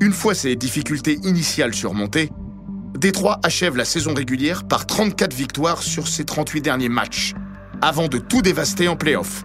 Une 0.06 0.12
fois 0.12 0.36
ces 0.36 0.54
difficultés 0.54 1.18
initiales 1.24 1.74
surmontées, 1.74 2.30
Détroit 2.96 3.40
achève 3.42 3.76
la 3.76 3.84
saison 3.84 4.14
régulière 4.14 4.62
par 4.62 4.86
34 4.86 5.34
victoires 5.34 5.82
sur 5.82 6.06
ses 6.06 6.24
38 6.24 6.60
derniers 6.60 6.88
matchs, 6.88 7.34
avant 7.82 8.06
de 8.06 8.18
tout 8.18 8.40
dévaster 8.40 8.86
en 8.86 8.94
playoff, 8.94 9.44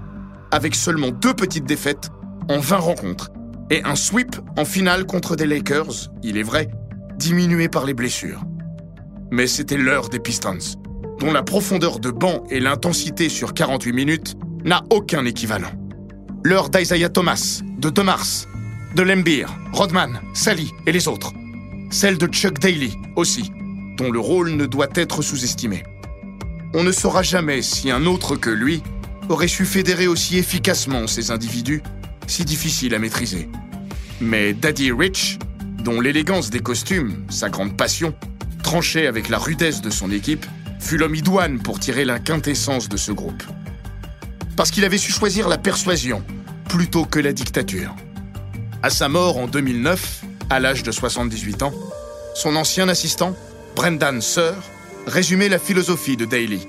avec 0.52 0.76
seulement 0.76 1.10
deux 1.10 1.34
petites 1.34 1.66
défaites 1.66 2.12
en 2.48 2.60
20 2.60 2.78
rencontres 2.78 3.32
et 3.72 3.84
un 3.86 3.96
sweep 3.96 4.36
en 4.56 4.64
finale 4.64 5.08
contre 5.08 5.36
des 5.36 5.48
Lakers, 5.48 6.12
il 6.22 6.38
est 6.38 6.44
vrai, 6.44 6.70
diminué 7.18 7.68
par 7.68 7.88
les 7.88 7.96
blessures. 7.96 8.44
Mais 9.32 9.48
c'était 9.48 9.78
l'heure 9.78 10.10
des 10.10 10.20
Pistons, 10.20 10.78
dont 11.20 11.34
la 11.34 11.42
profondeur 11.42 12.00
de 12.00 12.12
banc 12.12 12.44
et 12.52 12.60
l'intensité 12.60 13.30
sur 13.30 13.56
48 13.56 13.94
minutes 13.94 14.36
n'a 14.64 14.84
aucun 14.92 15.26
équivalent. 15.26 15.72
L'heure 16.44 16.70
d'Isaiah 16.70 17.10
Thomas, 17.10 17.62
de 17.80 17.90
Demars, 17.90 18.46
de 18.96 19.04
Lembir, 19.04 19.50
Rodman, 19.72 20.22
Sally 20.34 20.74
et 20.86 20.92
les 20.92 21.08
autres. 21.08 21.34
Celle 21.90 22.18
de 22.18 22.28
Chuck 22.28 22.60
Daly 22.60 22.98
aussi, 23.16 23.52
dont 23.98 24.12
le 24.12 24.20
rôle 24.20 24.52
ne 24.52 24.66
doit 24.66 24.90
être 24.96 25.22
sous-estimé. 25.22 25.84
On 26.74 26.84
ne 26.84 26.92
saura 26.92 27.24
jamais 27.24 27.62
si 27.62 27.90
un 27.90 28.06
autre 28.06 28.36
que 28.36 28.50
lui 28.50 28.84
aurait 29.30 29.48
su 29.48 29.66
fédérer 29.66 30.08
aussi 30.08 30.38
efficacement 30.38 31.08
ces 31.08 31.32
individus, 31.32 31.82
si 32.28 32.44
difficiles 32.44 32.94
à 32.94 33.00
maîtriser. 33.00 33.50
Mais 34.20 34.54
Daddy 34.54 34.92
Rich, 34.92 35.40
dont 35.84 36.02
l'élégance 36.02 36.50
des 36.50 36.60
costumes, 36.60 37.26
sa 37.30 37.50
grande 37.50 37.78
passion, 37.78 38.14
tranchait 38.64 39.08
avec 39.08 39.30
la 39.30 39.38
rudesse 39.38 39.82
de 39.82 39.90
son 39.90 40.12
équipe, 40.12 40.46
fut 40.80 40.98
l'homme 40.98 41.16
idoine 41.16 41.60
pour 41.60 41.80
tirer 41.80 42.04
la 42.04 42.20
quintessence 42.20 42.90
de 42.90 42.98
ce 42.98 43.12
groupe. 43.12 43.44
Parce 44.58 44.72
qu'il 44.72 44.84
avait 44.84 44.98
su 44.98 45.12
choisir 45.12 45.48
la 45.48 45.58
persuasion 45.58 46.24
plutôt 46.68 47.06
que 47.06 47.20
la 47.20 47.34
dictature. 47.34 47.96
À 48.84 48.90
sa 48.90 49.10
mort 49.10 49.38
en 49.38 49.46
2009, 49.46 50.22
à 50.50 50.60
l'âge 50.60 50.82
de 50.82 50.92
78 50.92 51.62
ans, 51.62 51.74
son 52.34 52.56
ancien 52.56 52.90
assistant, 52.90 53.36
Brendan 53.76 54.22
Sir, 54.22 54.56
résumait 55.06 55.50
la 55.50 55.60
philosophie 55.60 56.18
de 56.18 56.26
Daly. 56.26 56.68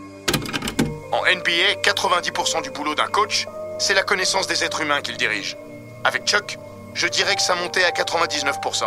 En 1.11 1.23
NBA, 1.23 1.81
90% 1.83 2.65
du 2.65 2.71
boulot 2.71 2.95
d'un 2.95 3.07
coach, 3.07 3.47
c'est 3.79 3.95
la 3.95 4.03
connaissance 4.03 4.47
des 4.47 4.63
êtres 4.63 4.83
humains 4.83 5.01
qu'il 5.01 5.17
dirige. 5.17 5.57
Avec 6.05 6.27
Chuck, 6.27 6.59
je 6.93 7.07
dirais 7.07 7.35
que 7.35 7.41
ça 7.41 7.55
montait 7.55 7.85
à 7.85 7.91
99%. 7.93 8.85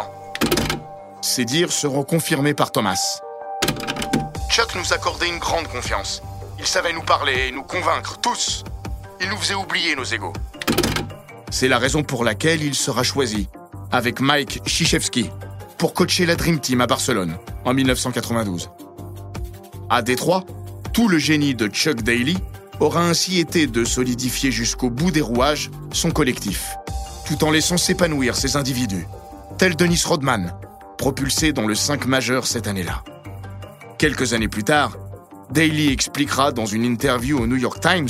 Ces 1.23 1.45
dires 1.45 1.71
seront 1.71 2.03
confirmés 2.03 2.53
par 2.53 2.71
Thomas. 2.71 3.21
Chuck 4.51 4.75
nous 4.75 4.93
accordait 4.93 5.29
une 5.29 5.39
grande 5.39 5.67
confiance. 5.67 6.21
Il 6.59 6.67
savait 6.67 6.93
nous 6.93 7.01
parler 7.01 7.47
et 7.47 7.51
nous 7.51 7.63
convaincre, 7.63 8.19
tous. 8.21 8.63
Il 9.19 9.29
nous 9.29 9.37
faisait 9.37 9.55
oublier 9.55 9.95
nos 9.95 10.03
égaux. 10.03 10.33
C'est 11.57 11.69
la 11.69 11.79
raison 11.79 12.03
pour 12.03 12.25
laquelle 12.25 12.61
il 12.61 12.75
sera 12.75 13.03
choisi, 13.03 13.47
avec 13.89 14.19
Mike 14.19 14.61
Krzyzewski, 14.65 15.29
pour 15.77 15.93
coacher 15.93 16.25
la 16.25 16.35
Dream 16.35 16.59
Team 16.59 16.81
à 16.81 16.85
Barcelone 16.85 17.37
en 17.63 17.73
1992. 17.73 18.69
À 19.89 20.01
Détroit, 20.01 20.43
tout 20.91 21.07
le 21.07 21.17
génie 21.17 21.55
de 21.55 21.67
Chuck 21.67 22.01
Daly 22.01 22.35
aura 22.81 23.07
ainsi 23.07 23.39
été 23.39 23.67
de 23.67 23.85
solidifier 23.85 24.51
jusqu'au 24.51 24.89
bout 24.89 25.11
des 25.11 25.21
rouages 25.21 25.71
son 25.93 26.11
collectif, 26.11 26.75
tout 27.25 27.41
en 27.45 27.51
laissant 27.51 27.77
s'épanouir 27.77 28.35
ses 28.35 28.57
individus, 28.57 29.07
tels 29.57 29.77
Dennis 29.77 30.03
Rodman, 30.05 30.53
propulsé 30.97 31.53
dans 31.53 31.67
le 31.67 31.75
5 31.75 32.05
majeur 32.05 32.47
cette 32.47 32.67
année-là. 32.67 33.01
Quelques 33.97 34.33
années 34.33 34.49
plus 34.49 34.65
tard, 34.65 34.97
Daly 35.51 35.87
expliquera 35.87 36.51
dans 36.51 36.65
une 36.65 36.83
interview 36.83 37.39
au 37.39 37.47
New 37.47 37.55
York 37.55 37.79
Times 37.79 38.09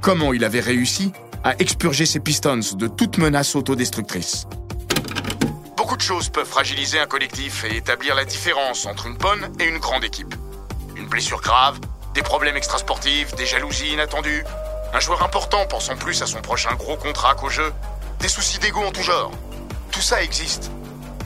comment 0.00 0.32
il 0.32 0.42
avait 0.42 0.60
réussi 0.60 1.12
à 1.44 1.54
expurger 1.58 2.06
ses 2.06 2.20
Pistons 2.20 2.60
de 2.74 2.86
toute 2.86 3.18
menace 3.18 3.54
autodestructrice. 3.54 4.46
Beaucoup 5.76 5.96
de 5.96 6.02
choses 6.02 6.28
peuvent 6.28 6.46
fragiliser 6.46 6.98
un 6.98 7.06
collectif 7.06 7.64
et 7.64 7.76
établir 7.76 8.14
la 8.14 8.24
différence 8.24 8.86
entre 8.86 9.06
une 9.06 9.16
bonne 9.16 9.50
et 9.58 9.64
une 9.64 9.78
grande 9.78 10.04
équipe. 10.04 10.34
Une 10.96 11.06
blessure 11.06 11.40
grave, 11.40 11.78
des 12.14 12.22
problèmes 12.22 12.56
extrasportifs, 12.56 13.34
des 13.36 13.46
jalousies 13.46 13.92
inattendues, 13.92 14.44
un 14.92 15.00
joueur 15.00 15.22
important 15.22 15.66
pensant 15.66 15.96
plus 15.96 16.20
à 16.22 16.26
son 16.26 16.40
prochain 16.40 16.74
gros 16.74 16.96
contrat 16.96 17.34
qu'au 17.34 17.48
jeu, 17.48 17.72
des 18.20 18.28
soucis 18.28 18.58
d'ego 18.58 18.80
en 18.80 18.90
tout 18.90 19.02
genre. 19.02 19.30
Tout 19.90 20.00
ça 20.00 20.22
existe. 20.22 20.70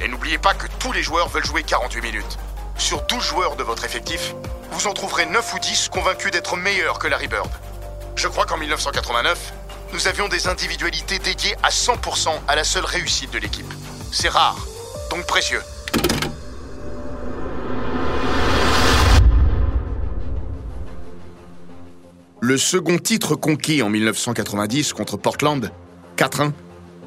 Et 0.01 0.09
n'oubliez 0.09 0.38
pas 0.38 0.55
que 0.55 0.66
tous 0.79 0.92
les 0.92 1.03
joueurs 1.03 1.29
veulent 1.29 1.44
jouer 1.44 1.62
48 1.62 2.01
minutes. 2.03 2.38
Sur 2.77 3.03
12 3.03 3.22
joueurs 3.22 3.57
de 3.57 3.62
votre 3.62 3.85
effectif, 3.85 4.35
vous 4.72 4.87
en 4.87 4.92
trouverez 4.92 5.27
9 5.27 5.55
ou 5.55 5.59
10 5.59 5.88
convaincus 5.90 6.33
d'être 6.33 6.57
meilleurs 6.57 6.98
que 6.98 7.07
Larry 7.07 7.29
Bird. 7.29 7.51
Je 8.16 8.29
crois 8.29 8.46
qu'en 8.46 8.57
1989, 8.59 9.53
nous 9.92 10.09
avions 10.09 10.28
des 10.28 10.48
individualités 10.48 11.18
dédiées 11.18 11.55
à 11.62 11.68
100% 11.68 12.28
à 12.48 12.57
la 12.57 12.64
seule 12.64 12.85
réussite 12.85 13.33
de 13.33 13.38
l'équipe. 13.38 13.72
C'est 14.11 14.28
rare, 14.28 14.66
donc 15.11 15.26
précieux. 15.26 15.61
Le 22.40 22.59
second 22.59 22.98
titre 22.98 23.37
conquis 23.37 23.83
en 23.83 23.90
1990 23.90 24.94
contre 24.94 25.16
Portland, 25.16 25.70
4-1, 26.16 26.52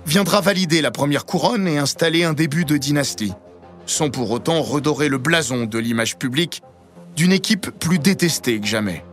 viendra 0.05 0.39
valider 0.39 0.81
la 0.81 0.91
première 0.91 1.25
couronne 1.25 1.67
et 1.67 1.77
installer 1.77 2.23
un 2.23 2.33
début 2.33 2.65
de 2.65 2.77
dynastie, 2.77 3.33
sans 3.85 4.09
pour 4.09 4.31
autant 4.31 4.61
redorer 4.61 5.09
le 5.09 5.17
blason 5.17 5.65
de 5.65 5.79
l'image 5.79 6.17
publique 6.17 6.61
d'une 7.15 7.31
équipe 7.31 7.69
plus 7.79 7.99
détestée 7.99 8.59
que 8.59 8.67
jamais. 8.67 9.03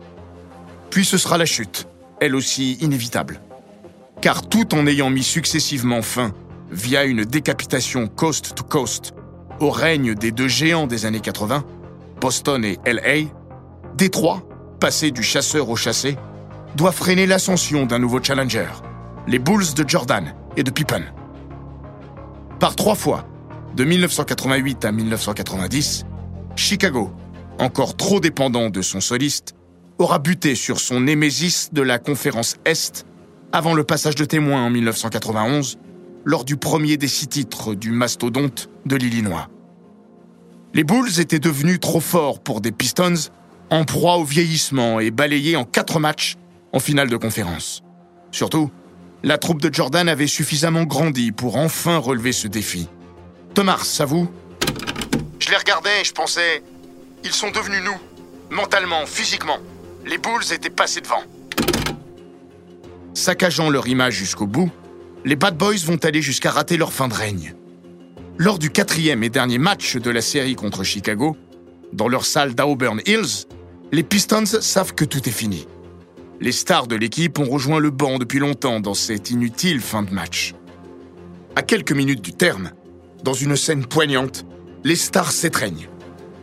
Puis 0.91 1.05
ce 1.05 1.17
sera 1.17 1.37
la 1.37 1.45
chute, 1.45 1.87
elle 2.21 2.35
aussi 2.35 2.73
inévitable. 2.75 3.41
Car 4.23 4.47
tout 4.47 4.73
en 4.73 4.87
ayant 4.87 5.09
mis 5.09 5.21
successivement 5.21 6.01
fin, 6.01 6.31
via 6.71 7.03
une 7.03 7.25
décapitation 7.25 8.07
coast 8.07 8.55
to 8.55 8.63
coast, 8.63 9.13
au 9.59 9.69
règne 9.69 10.15
des 10.15 10.31
deux 10.31 10.47
géants 10.47 10.87
des 10.87 11.05
années 11.05 11.19
80, 11.19 11.65
Boston 12.21 12.63
et 12.63 12.79
LA, 12.85 13.29
Détroit, 13.97 14.41
passé 14.79 15.11
du 15.11 15.23
chasseur 15.23 15.67
au 15.69 15.75
chassé, 15.75 16.15
doit 16.77 16.93
freiner 16.93 17.25
l'ascension 17.25 17.85
d'un 17.85 17.99
nouveau 17.99 18.23
challenger, 18.23 18.67
les 19.27 19.39
Bulls 19.39 19.73
de 19.75 19.83
Jordan 19.85 20.33
et 20.55 20.63
de 20.63 20.71
Pippen. 20.71 21.03
Par 22.61 22.77
trois 22.77 22.95
fois, 22.95 23.27
de 23.75 23.83
1988 23.83 24.85
à 24.85 24.93
1990, 24.93 26.05
Chicago, 26.55 27.11
encore 27.59 27.97
trop 27.97 28.21
dépendant 28.21 28.69
de 28.69 28.81
son 28.81 29.01
soliste, 29.01 29.53
aura 29.97 30.19
buté 30.19 30.55
sur 30.55 30.79
son 30.79 31.01
némésis 31.01 31.73
de 31.73 31.81
la 31.81 31.99
conférence 31.99 32.55
Est 32.63 33.05
avant 33.53 33.75
le 33.75 33.83
passage 33.83 34.15
de 34.15 34.25
témoin 34.25 34.65
en 34.65 34.71
1991, 34.71 35.77
lors 36.25 36.43
du 36.43 36.57
premier 36.57 36.97
des 36.97 37.07
six 37.07 37.27
titres 37.27 37.75
du 37.75 37.91
mastodonte 37.91 38.67
de 38.87 38.95
l'Illinois. 38.95 39.47
Les 40.73 40.83
Bulls 40.83 41.19
étaient 41.19 41.39
devenus 41.39 41.79
trop 41.79 41.99
forts 41.99 42.41
pour 42.41 42.61
des 42.61 42.71
Pistons, 42.71 43.29
en 43.69 43.85
proie 43.85 44.17
au 44.17 44.23
vieillissement 44.23 44.99
et 44.99 45.11
balayés 45.11 45.55
en 45.55 45.65
quatre 45.65 45.99
matchs 45.99 46.35
en 46.73 46.79
finale 46.79 47.09
de 47.09 47.15
conférence. 47.15 47.83
Surtout, 48.31 48.71
la 49.21 49.37
troupe 49.37 49.61
de 49.61 49.71
Jordan 49.71 50.09
avait 50.09 50.25
suffisamment 50.25 50.83
grandi 50.83 51.31
pour 51.31 51.55
enfin 51.55 51.97
relever 51.97 52.31
ce 52.31 52.47
défi. 52.47 52.89
Thomas, 53.53 53.77
ça 53.83 54.05
vous 54.05 54.27
Je 55.37 55.51
les 55.51 55.57
regardais 55.57 56.01
et 56.01 56.03
je 56.03 56.11
pensais, 56.11 56.63
ils 57.23 57.31
sont 57.31 57.51
devenus 57.51 57.83
nous, 57.83 58.55
mentalement, 58.55 59.05
physiquement. 59.05 59.59
Les 60.07 60.17
Bulls 60.17 60.51
étaient 60.51 60.71
passés 60.71 61.01
devant. 61.01 61.21
Saccageant 63.13 63.69
leur 63.69 63.87
image 63.87 64.15
jusqu'au 64.15 64.47
bout, 64.47 64.71
les 65.25 65.35
Bad 65.35 65.57
Boys 65.57 65.85
vont 65.85 65.97
aller 66.03 66.21
jusqu'à 66.21 66.51
rater 66.51 66.77
leur 66.77 66.91
fin 66.91 67.07
de 67.07 67.13
règne. 67.13 67.53
Lors 68.37 68.57
du 68.57 68.71
quatrième 68.71 69.23
et 69.23 69.29
dernier 69.29 69.59
match 69.59 69.95
de 69.97 70.09
la 70.09 70.21
série 70.21 70.55
contre 70.55 70.83
Chicago, 70.83 71.37
dans 71.93 72.07
leur 72.07 72.25
salle 72.25 72.55
d'Auburn 72.55 72.99
Hills, 73.05 73.45
les 73.91 74.03
Pistons 74.03 74.45
savent 74.45 74.95
que 74.95 75.05
tout 75.05 75.29
est 75.29 75.33
fini. 75.33 75.67
Les 76.41 76.51
stars 76.51 76.87
de 76.87 76.95
l'équipe 76.95 77.37
ont 77.37 77.49
rejoint 77.49 77.79
le 77.79 77.91
banc 77.91 78.17
depuis 78.17 78.39
longtemps 78.39 78.79
dans 78.79 78.95
cette 78.95 79.29
inutile 79.29 79.79
fin 79.79 80.01
de 80.01 80.11
match. 80.11 80.55
À 81.55 81.61
quelques 81.61 81.91
minutes 81.91 82.21
du 82.21 82.33
terme, 82.33 82.71
dans 83.23 83.33
une 83.33 83.55
scène 83.55 83.85
poignante, 83.85 84.45
les 84.83 84.95
stars 84.95 85.31
s'étreignent. 85.31 85.87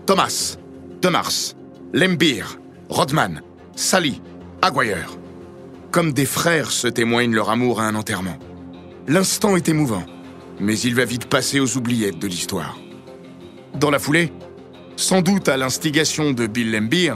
Thomas, 0.06 0.56
Demars, 1.02 1.54
Lembir, 1.92 2.58
Rodman, 2.88 3.42
Sally, 3.74 4.22
Aguirre. 4.62 5.19
Comme 5.90 6.12
des 6.12 6.24
frères 6.24 6.70
se 6.70 6.86
témoignent 6.86 7.34
leur 7.34 7.50
amour 7.50 7.80
à 7.80 7.84
un 7.84 7.96
enterrement. 7.96 8.38
L'instant 9.08 9.56
est 9.56 9.68
émouvant, 9.68 10.04
mais 10.60 10.78
il 10.78 10.94
va 10.94 11.04
vite 11.04 11.26
passer 11.26 11.58
aux 11.58 11.76
oubliettes 11.76 12.20
de 12.20 12.28
l'histoire. 12.28 12.78
Dans 13.74 13.90
la 13.90 13.98
foulée, 13.98 14.32
sans 14.94 15.20
doute 15.20 15.48
à 15.48 15.56
l'instigation 15.56 16.30
de 16.30 16.46
Bill 16.46 16.70
Lembeer, 16.70 17.14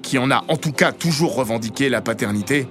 qui 0.00 0.16
en 0.16 0.30
a 0.30 0.42
en 0.48 0.56
tout 0.56 0.72
cas 0.72 0.92
toujours 0.92 1.34
revendiqué 1.34 1.90
la 1.90 2.00
paternité, 2.00 2.66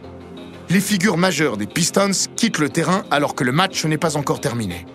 les 0.69 0.79
figures 0.79 1.17
majeures 1.17 1.57
des 1.57 1.67
Pistons 1.67 2.29
quittent 2.35 2.57
le 2.57 2.69
terrain 2.69 3.03
alors 3.11 3.35
que 3.35 3.43
le 3.43 3.51
match 3.51 3.85
n'est 3.85 3.99
pas 3.99 4.17
encore 4.17 4.41
terminé. 4.41 4.87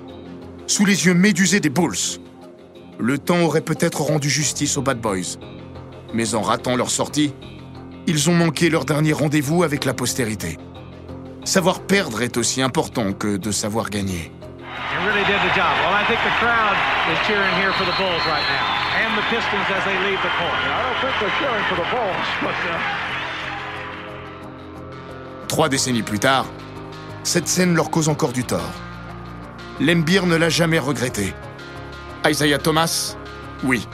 Sous 0.66 0.84
les 0.84 1.06
yeux 1.06 1.14
médusés 1.14 1.60
des 1.60 1.70
Bulls, 1.70 2.18
le 2.98 3.18
temps 3.18 3.42
aurait 3.42 3.60
peut-être 3.60 4.00
rendu 4.00 4.28
justice 4.28 4.76
aux 4.76 4.82
Bad 4.82 5.00
Boys. 5.00 5.38
Mais 6.14 6.34
en 6.34 6.42
ratant 6.42 6.74
leur 6.74 6.90
sortie, 6.90 7.32
ils 8.08 8.30
ont 8.30 8.34
manqué 8.34 8.70
leur 8.70 8.86
dernier 8.86 9.12
rendez-vous 9.12 9.64
avec 9.64 9.84
la 9.84 9.92
postérité. 9.92 10.56
Savoir 11.44 11.80
perdre 11.80 12.22
est 12.22 12.38
aussi 12.38 12.62
important 12.62 13.12
que 13.12 13.36
de 13.36 13.50
savoir 13.50 13.90
gagner. 13.90 14.32
He 14.32 15.06
really 15.06 15.26
did 15.26 15.36
the 15.44 15.54
job. 15.54 15.76
Well, 15.84 15.92
I 15.92 16.06
think 16.06 16.18
the 16.24 16.32
crowd 16.40 16.74
is 17.12 17.18
cheering 17.26 17.54
here 17.60 17.70
for 17.74 17.84
the 17.84 17.92
Bulls 17.98 18.24
right 18.26 18.46
now, 18.48 18.64
and 19.04 19.14
the 19.14 19.22
Pistons 19.28 19.68
as 19.76 19.84
they 19.84 19.98
leave 20.08 20.20
the 20.22 20.32
court. 20.40 20.56
I 20.64 20.82
don't 20.84 20.98
think 21.02 21.14
they're 21.20 21.36
cheering 21.38 21.64
for 21.68 21.76
the 21.76 21.84
Bulls, 21.90 22.28
but. 22.40 22.56
Uh... 22.64 22.78
Trois 25.48 25.68
décennies 25.68 26.02
plus 26.02 26.18
tard, 26.18 26.46
cette 27.24 27.46
scène 27.46 27.74
leur 27.74 27.90
cause 27.90 28.08
encore 28.08 28.32
du 28.32 28.44
tort. 28.44 28.72
Lembeer 29.80 30.24
ne 30.24 30.36
l'a 30.36 30.48
jamais 30.48 30.78
regretté. 30.78 31.34
Isaiah 32.26 32.58
Thomas, 32.58 33.16
oui, 33.64 33.86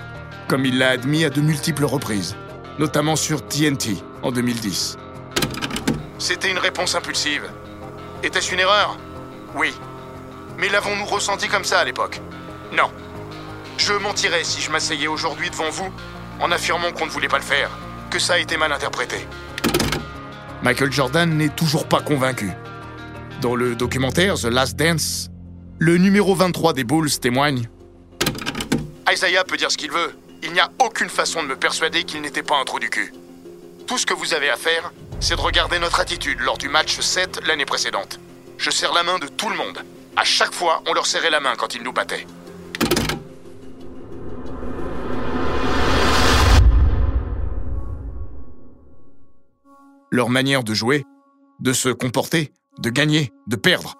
comme 0.46 0.64
il 0.64 0.79
l'a 0.79 0.90
admis 0.90 1.24
à 1.24 1.31
de 1.31 1.40
multiples 1.40 1.85
reprises, 1.85 2.37
notamment 2.78 3.16
sur 3.16 3.46
TNT 3.46 3.96
en 4.22 4.32
2010. 4.32 4.96
C'était 6.18 6.50
une 6.50 6.58
réponse 6.58 6.94
impulsive. 6.94 7.42
Était-ce 8.22 8.52
une 8.52 8.60
erreur? 8.60 8.96
Oui. 9.54 9.74
Mais 10.58 10.68
l'avons-nous 10.68 11.04
ressenti 11.04 11.48
comme 11.48 11.64
ça 11.64 11.80
à 11.80 11.84
l'époque? 11.84 12.20
Non. 12.72 12.90
Je 13.76 13.92
mentirais 13.92 14.44
si 14.44 14.60
je 14.60 14.70
m'asseyais 14.70 15.08
aujourd'hui 15.08 15.50
devant 15.50 15.70
vous 15.70 15.92
en 16.40 16.50
affirmant 16.50 16.92
qu'on 16.92 17.06
ne 17.06 17.10
voulait 17.10 17.28
pas 17.28 17.38
le 17.38 17.44
faire, 17.44 17.70
que 18.10 18.18
ça 18.18 18.34
a 18.34 18.38
été 18.38 18.56
mal 18.56 18.72
interprété. 18.72 19.16
Michael 20.62 20.92
Jordan 20.92 21.28
n'est 21.37 21.50
toujours 21.50 21.87
pas 21.87 22.00
convaincu. 22.00 22.50
Dans 23.42 23.54
le 23.54 23.74
documentaire 23.74 24.37
The 24.37 24.44
Last 24.44 24.76
Dance, 24.76 25.28
le 25.78 25.98
numéro 25.98 26.34
23 26.34 26.72
des 26.72 26.84
Bulls 26.84 27.10
témoigne 27.18 27.68
Isaiah 29.12 29.44
peut 29.44 29.56
dire 29.56 29.70
ce 29.70 29.76
qu'il 29.76 29.90
veut. 29.90 30.14
Il 30.46 30.52
n'y 30.52 30.61
a 30.61 30.70
aucune 30.85 31.09
façon 31.09 31.42
de 31.42 31.48
me 31.48 31.57
persuader 31.57 32.04
qu'il 32.04 32.20
n'était 32.20 32.42
pas 32.42 32.59
un 32.61 32.64
trou 32.64 32.78
du 32.78 32.90
cul. 32.90 33.14
Tout 33.87 33.96
ce 33.96 34.04
que 34.04 34.12
vous 34.12 34.35
avez 34.35 34.50
à 34.50 34.59
faire, 34.59 34.92
c'est 35.18 35.37
de 35.37 35.40
regarder 35.40 35.78
notre 35.78 36.00
attitude 36.00 36.38
lors 36.40 36.59
du 36.59 36.68
match 36.68 37.00
7 37.00 37.40
l'année 37.46 37.64
précédente. 37.64 38.20
Je 38.59 38.68
serre 38.68 38.92
la 38.92 39.02
main 39.02 39.18
de 39.18 39.26
tout 39.26 39.48
le 39.48 39.57
monde. 39.57 39.78
À 40.16 40.24
chaque 40.24 40.52
fois, 40.52 40.83
on 40.87 40.92
leur 40.92 41.07
serrait 41.07 41.30
la 41.30 41.40
main 41.40 41.54
quand 41.57 41.74
ils 41.74 41.83
nous 41.83 41.94
battaient. 41.94 42.26
Leur 50.11 50.28
manière 50.28 50.62
de 50.62 50.74
jouer, 50.74 51.04
de 51.61 51.72
se 51.72 51.88
comporter, 51.88 52.52
de 52.78 52.90
gagner, 52.90 53.33
de 53.46 53.57
perdre. 53.57 53.94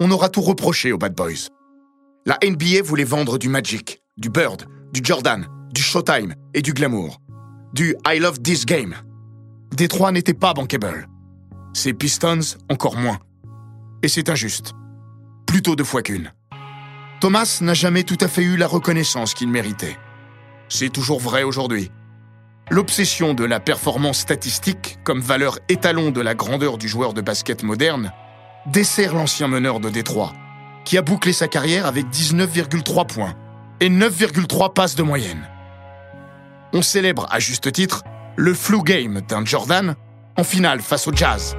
On 0.00 0.10
aura 0.10 0.28
tout 0.28 0.42
reproché 0.42 0.90
aux 0.90 0.98
Bad 0.98 1.14
Boys. 1.14 1.50
La 2.26 2.36
NBA 2.42 2.82
voulait 2.82 3.04
vendre 3.04 3.38
du 3.38 3.48
Magic, 3.48 4.02
du 4.16 4.28
Bird, 4.28 4.66
du 4.92 5.00
Jordan, 5.04 5.48
du 5.72 5.82
Showtime 5.82 6.34
et 6.54 6.62
du 6.62 6.72
Glamour. 6.72 7.20
Du 7.72 7.94
I 8.06 8.18
love 8.18 8.40
this 8.40 8.64
game. 8.64 8.94
Détroit 9.74 10.12
n'était 10.12 10.34
pas 10.34 10.54
bankable. 10.54 11.06
Ces 11.74 11.92
Pistons, 11.92 12.40
encore 12.70 12.96
moins. 12.96 13.18
Et 14.02 14.08
c'est 14.08 14.30
injuste. 14.30 14.72
Plutôt 15.46 15.76
deux 15.76 15.84
fois 15.84 16.02
qu'une. 16.02 16.32
Thomas 17.20 17.58
n'a 17.60 17.74
jamais 17.74 18.04
tout 18.04 18.18
à 18.20 18.28
fait 18.28 18.42
eu 18.42 18.56
la 18.56 18.66
reconnaissance 18.66 19.34
qu'il 19.34 19.48
méritait. 19.48 19.96
C'est 20.68 20.92
toujours 20.92 21.20
vrai 21.20 21.42
aujourd'hui. 21.42 21.90
L'obsession 22.70 23.34
de 23.34 23.44
la 23.44 23.60
performance 23.60 24.18
statistique 24.18 24.98
comme 25.04 25.20
valeur 25.20 25.58
étalon 25.68 26.10
de 26.10 26.20
la 26.20 26.34
grandeur 26.34 26.78
du 26.78 26.86
joueur 26.86 27.14
de 27.14 27.20
basket 27.20 27.62
moderne 27.62 28.12
dessert 28.66 29.14
l'ancien 29.14 29.48
meneur 29.48 29.80
de 29.80 29.88
Détroit, 29.88 30.32
qui 30.84 30.98
a 30.98 31.02
bouclé 31.02 31.32
sa 31.32 31.48
carrière 31.48 31.86
avec 31.86 32.06
19,3 32.06 33.06
points 33.06 33.34
et 33.80 33.88
9,3 33.88 34.72
passes 34.72 34.94
de 34.94 35.02
moyenne. 35.02 35.48
On 36.72 36.82
célèbre 36.82 37.26
à 37.30 37.40
juste 37.40 37.72
titre 37.72 38.02
le 38.36 38.52
flu 38.52 38.82
game 38.82 39.22
d'un 39.26 39.44
Jordan 39.44 39.94
en 40.36 40.44
finale 40.44 40.80
face 40.80 41.08
au 41.08 41.12
Jazz. 41.14 41.56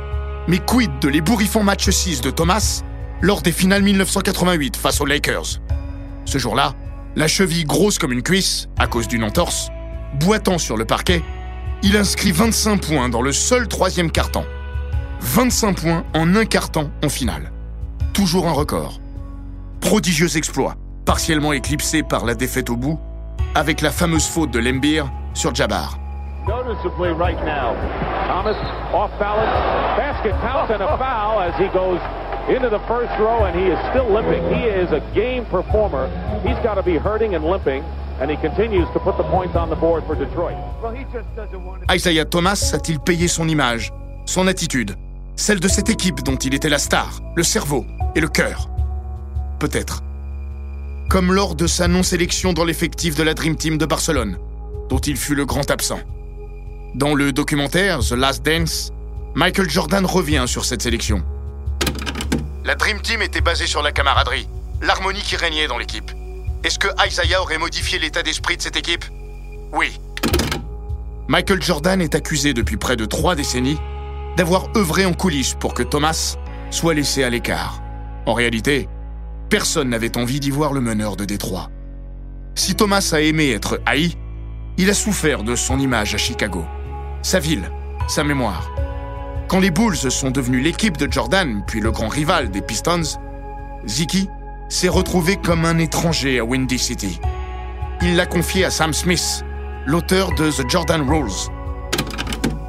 Mais 0.48 0.60
quid 0.60 0.92
de 1.02 1.10
l'ébouriffant 1.10 1.64
match 1.64 1.90
6 1.90 2.22
de 2.22 2.30
Thomas 2.30 2.84
lors 3.22 3.42
des 3.42 3.52
finales 3.52 3.82
1988 3.82 4.78
face 4.78 5.02
aux 5.02 5.06
Lakers? 5.06 5.62
Ce 6.26 6.38
jour-là, 6.38 6.74
la 7.16 7.28
cheville 7.28 7.66
grosse 7.66 7.98
comme 7.98 8.12
une 8.12 8.22
cuisse, 8.22 8.68
à 8.78 8.86
cause 8.86 9.08
d'une 9.08 9.24
entorse, 9.24 9.70
boitant 10.20 10.60
sur 10.60 10.78
le 10.78 10.86
parquet, 10.86 11.24
il 11.82 11.98
inscrit 11.98 12.32
25 12.32 12.80
points 12.80 13.10
dans 13.10 13.24
le 13.24 13.32
seul 13.32 13.68
troisième 13.68 14.12
carton. 14.12 14.46
25 15.22 15.82
points 15.82 16.06
en 16.14 16.36
un 16.36 16.46
carton 16.46 16.92
en 17.04 17.10
finale. 17.10 17.52
Toujours 18.14 18.48
un 18.48 18.54
record. 18.54 19.02
Prodigieux 19.82 20.38
exploit, 20.38 20.76
partiellement 21.06 21.52
éclipsé 21.52 22.04
par 22.04 22.26
la 22.26 22.36
défaite 22.36 22.70
au 22.70 22.76
bout, 22.76 23.00
avec 23.56 23.82
la 23.82 23.92
fameuse 23.92 24.28
faute 24.28 24.52
de 24.52 24.60
Lembeer 24.60 25.06
sur 25.34 25.54
Jabbar. 25.54 25.98
Noticeably 26.48 27.12
right 27.12 27.38
now, 27.46 27.76
Thomas 28.28 28.58
off 28.94 29.12
balance, 29.20 29.52
basket 29.98 30.34
count 30.42 30.72
and 30.72 30.82
a 30.82 30.98
foul 30.98 31.40
as 31.40 31.54
he 31.60 31.68
goes 31.70 32.00
into 32.50 32.70
the 32.70 32.80
first 32.88 33.12
row 33.20 33.46
and 33.46 33.56
he 33.56 33.68
is 33.68 33.78
still 33.92 34.10
limping. 34.10 34.42
He 34.54 34.66
is 34.66 34.92
a 34.92 35.02
game 35.14 35.46
performer. 35.46 36.10
He's 36.44 36.58
got 36.64 36.76
to 36.76 36.84
be 36.84 36.98
hurting 36.98 37.36
and 37.36 37.46
limping 37.46 37.84
and 38.20 38.32
he 38.32 38.38
continues 38.38 38.88
to 38.94 39.00
put 39.00 39.18
the 39.18 39.24
points 39.24 39.56
on 39.56 39.70
the 39.70 39.76
board 39.76 40.04
for 40.06 40.16
Detroit. 40.16 40.56
Well, 40.82 40.92
he 40.92 41.06
just 41.14 41.28
doesn't 41.36 41.64
want 41.64 41.88
to... 41.88 41.94
Isaiah 41.94 42.26
Thomas 42.26 42.74
a-t-il 42.74 43.00
payé 43.00 43.28
son 43.28 43.48
image, 43.48 43.92
son 44.26 44.48
attitude, 44.48 44.96
celle 45.36 45.60
de 45.60 45.68
cette 45.68 45.90
équipe 45.90 46.24
dont 46.24 46.36
il 46.36 46.54
était 46.54 46.70
la 46.70 46.80
star, 46.80 47.20
le 47.36 47.44
cerveau 47.44 47.86
et 48.16 48.22
le 48.22 48.28
cœur? 48.28 48.70
Peut-être. 49.60 50.02
Comme 51.10 51.34
lors 51.34 51.56
de 51.56 51.66
sa 51.66 51.88
non-sélection 51.88 52.54
dans 52.54 52.64
l'effectif 52.64 53.16
de 53.16 53.24
la 53.24 53.34
Dream 53.34 53.56
Team 53.56 53.80
de 53.80 53.88
Barcelone, 53.88 54.38
dont 54.90 55.00
il 55.00 55.18
fut 55.18 55.34
le 55.34 55.44
grand 55.44 55.72
absent. 55.72 56.00
Dans 56.94 57.16
le 57.16 57.32
documentaire 57.32 58.02
The 58.02 58.12
Last 58.12 58.46
Dance, 58.46 58.92
Michael 59.34 59.68
Jordan 59.72 60.06
revient 60.06 60.44
sur 60.46 60.66
cette 60.66 60.84
sélection. 60.84 61.24
La 62.64 62.76
Dream 62.76 63.02
Team 63.02 63.24
était 63.24 63.42
basée 63.42 63.66
sur 63.66 63.82
la 63.82 63.92
camaraderie, 63.92 64.48
l'harmonie 64.84 65.24
qui 65.24 65.36
régnait 65.36 65.68
dans 65.68 65.80
l'équipe. 65.80 66.12
Est-ce 66.64 66.78
que 66.78 66.90
Isaiah 67.08 67.42
aurait 67.42 67.58
modifié 67.58 67.98
l'état 67.98 68.22
d'esprit 68.22 68.58
de 68.58 68.62
cette 68.62 68.78
équipe? 68.78 69.06
Oui. 69.74 70.00
Michael 71.28 71.64
Jordan 71.64 72.04
est 72.04 72.14
accusé 72.14 72.54
depuis 72.54 72.78
près 72.78 72.98
de 72.98 73.06
trois 73.06 73.34
décennies 73.34 73.80
d'avoir 74.38 74.68
œuvré 74.78 75.08
en 75.08 75.14
coulisses 75.14 75.56
pour 75.60 75.74
que 75.74 75.82
Thomas 75.82 76.38
soit 76.70 76.94
laissé 76.94 77.24
à 77.24 77.32
l'écart. 77.32 77.82
En 78.28 78.36
réalité, 78.36 78.88
personne 79.50 79.90
n'avait 79.90 80.18
envie 80.18 80.40
d'y 80.40 80.52
voir 80.52 80.74
le 80.74 80.82
meneur 80.82 81.16
de 81.16 81.26
Détroit. 81.26 81.70
Si 82.56 82.76
Thomas 82.76 83.12
a 83.14 83.22
aimé 83.22 83.52
être 83.52 83.82
haï, 83.86 84.16
il 84.78 84.90
a 84.90 84.94
souffert 84.94 85.44
de 85.44 85.56
son 85.56 85.80
image 85.80 86.14
à 86.16 86.18
Chicago, 86.18 86.64
sa 87.22 87.40
ville, 87.40 87.70
sa 88.08 88.24
mémoire. 88.24 88.70
Quand 89.48 89.60
les 89.60 89.72
Bulls 89.72 90.12
sont 90.12 90.30
devenus 90.30 90.64
l'équipe 90.64 90.98
de 90.98 91.12
Jordan, 91.12 91.64
puis 91.66 91.80
le 91.80 91.92
grand 91.92 92.08
rival 92.08 92.52
des 92.52 92.62
Pistons, 92.62 93.18
Ziki 93.88 94.30
s'est 94.70 94.88
retrouvé 94.88 95.38
comme 95.38 95.66
un 95.66 95.80
étranger 95.80 96.40
à 96.40 96.46
Windy 96.46 96.78
City. 96.78 97.20
Il 98.02 98.16
l'a 98.16 98.28
confié 98.28 98.64
à 98.64 98.70
Sam 98.70 98.94
Smith, 98.94 99.44
l'auteur 99.86 100.34
de 100.34 100.52
The 100.52 100.70
Jordan 100.70 101.10
Rules. 101.10 101.50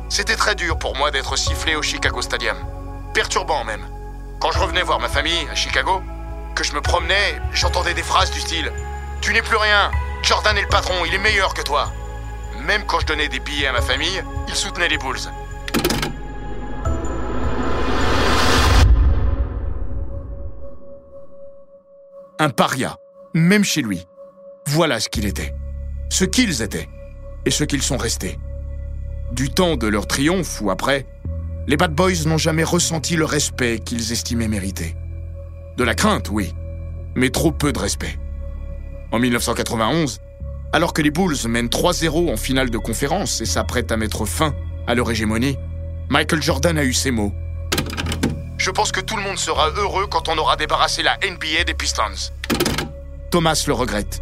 C'était 0.08 0.36
très 0.36 0.54
dur 0.54 0.78
pour 0.78 0.96
moi 0.96 1.10
d'être 1.10 1.36
sifflé 1.36 1.76
au 1.76 1.82
Chicago 1.82 2.22
Stadium. 2.22 2.56
Perturbant 3.12 3.64
même. 3.64 3.82
Quand 4.40 4.50
je 4.50 4.58
revenais 4.58 4.82
voir 4.82 4.98
ma 4.98 5.08
famille 5.08 5.46
à 5.52 5.54
Chicago, 5.54 6.00
je 6.62 6.72
me 6.74 6.80
promenais, 6.80 7.40
j'entendais 7.52 7.94
des 7.94 8.02
phrases 8.02 8.30
du 8.30 8.40
style 8.40 8.72
Tu 9.20 9.32
n'es 9.32 9.42
plus 9.42 9.56
rien, 9.56 9.90
Jordan 10.22 10.56
est 10.56 10.62
le 10.62 10.68
patron, 10.68 10.94
il 11.06 11.14
est 11.14 11.18
meilleur 11.18 11.54
que 11.54 11.62
toi. 11.62 11.92
Même 12.66 12.84
quand 12.86 13.00
je 13.00 13.06
donnais 13.06 13.28
des 13.28 13.40
billets 13.40 13.66
à 13.66 13.72
ma 13.72 13.80
famille, 13.80 14.22
il 14.48 14.54
soutenait 14.54 14.88
les 14.88 14.98
Bulls. 14.98 15.18
Un 22.38 22.50
paria, 22.50 22.96
même 23.34 23.64
chez 23.64 23.82
lui. 23.82 24.06
Voilà 24.66 25.00
ce 25.00 25.08
qu'il 25.08 25.26
était. 25.26 25.54
Ce 26.10 26.24
qu'ils 26.24 26.62
étaient. 26.62 26.88
Et 27.44 27.50
ce 27.50 27.64
qu'ils 27.64 27.82
sont 27.82 27.96
restés. 27.96 28.38
Du 29.32 29.50
temps 29.50 29.76
de 29.76 29.86
leur 29.86 30.06
triomphe 30.06 30.60
ou 30.60 30.70
après, 30.70 31.06
les 31.66 31.76
Bad 31.76 31.94
Boys 31.94 32.24
n'ont 32.26 32.38
jamais 32.38 32.64
ressenti 32.64 33.16
le 33.16 33.24
respect 33.24 33.78
qu'ils 33.78 34.12
estimaient 34.12 34.48
mériter. 34.48 34.96
De 35.76 35.84
la 35.84 35.94
crainte, 35.94 36.28
oui, 36.30 36.52
mais 37.14 37.30
trop 37.30 37.52
peu 37.52 37.72
de 37.72 37.78
respect. 37.78 38.18
En 39.12 39.18
1991, 39.18 40.20
alors 40.72 40.92
que 40.92 41.02
les 41.02 41.10
Bulls 41.10 41.48
mènent 41.48 41.68
3-0 41.68 42.32
en 42.32 42.36
finale 42.36 42.70
de 42.70 42.78
conférence 42.78 43.40
et 43.40 43.46
s'apprêtent 43.46 43.90
à 43.90 43.96
mettre 43.96 44.24
fin 44.24 44.54
à 44.86 44.94
leur 44.94 45.10
hégémonie, 45.10 45.56
Michael 46.08 46.42
Jordan 46.42 46.78
a 46.78 46.84
eu 46.84 46.92
ces 46.92 47.10
mots. 47.10 47.32
Je 48.58 48.70
pense 48.70 48.92
que 48.92 49.00
tout 49.00 49.16
le 49.16 49.22
monde 49.22 49.38
sera 49.38 49.70
heureux 49.70 50.06
quand 50.06 50.28
on 50.28 50.36
aura 50.36 50.56
débarrassé 50.56 51.02
la 51.02 51.16
NBA 51.18 51.64
des 51.64 51.74
Pistons. 51.74 52.30
Thomas 53.30 53.64
le 53.66 53.72
regrette. 53.72 54.20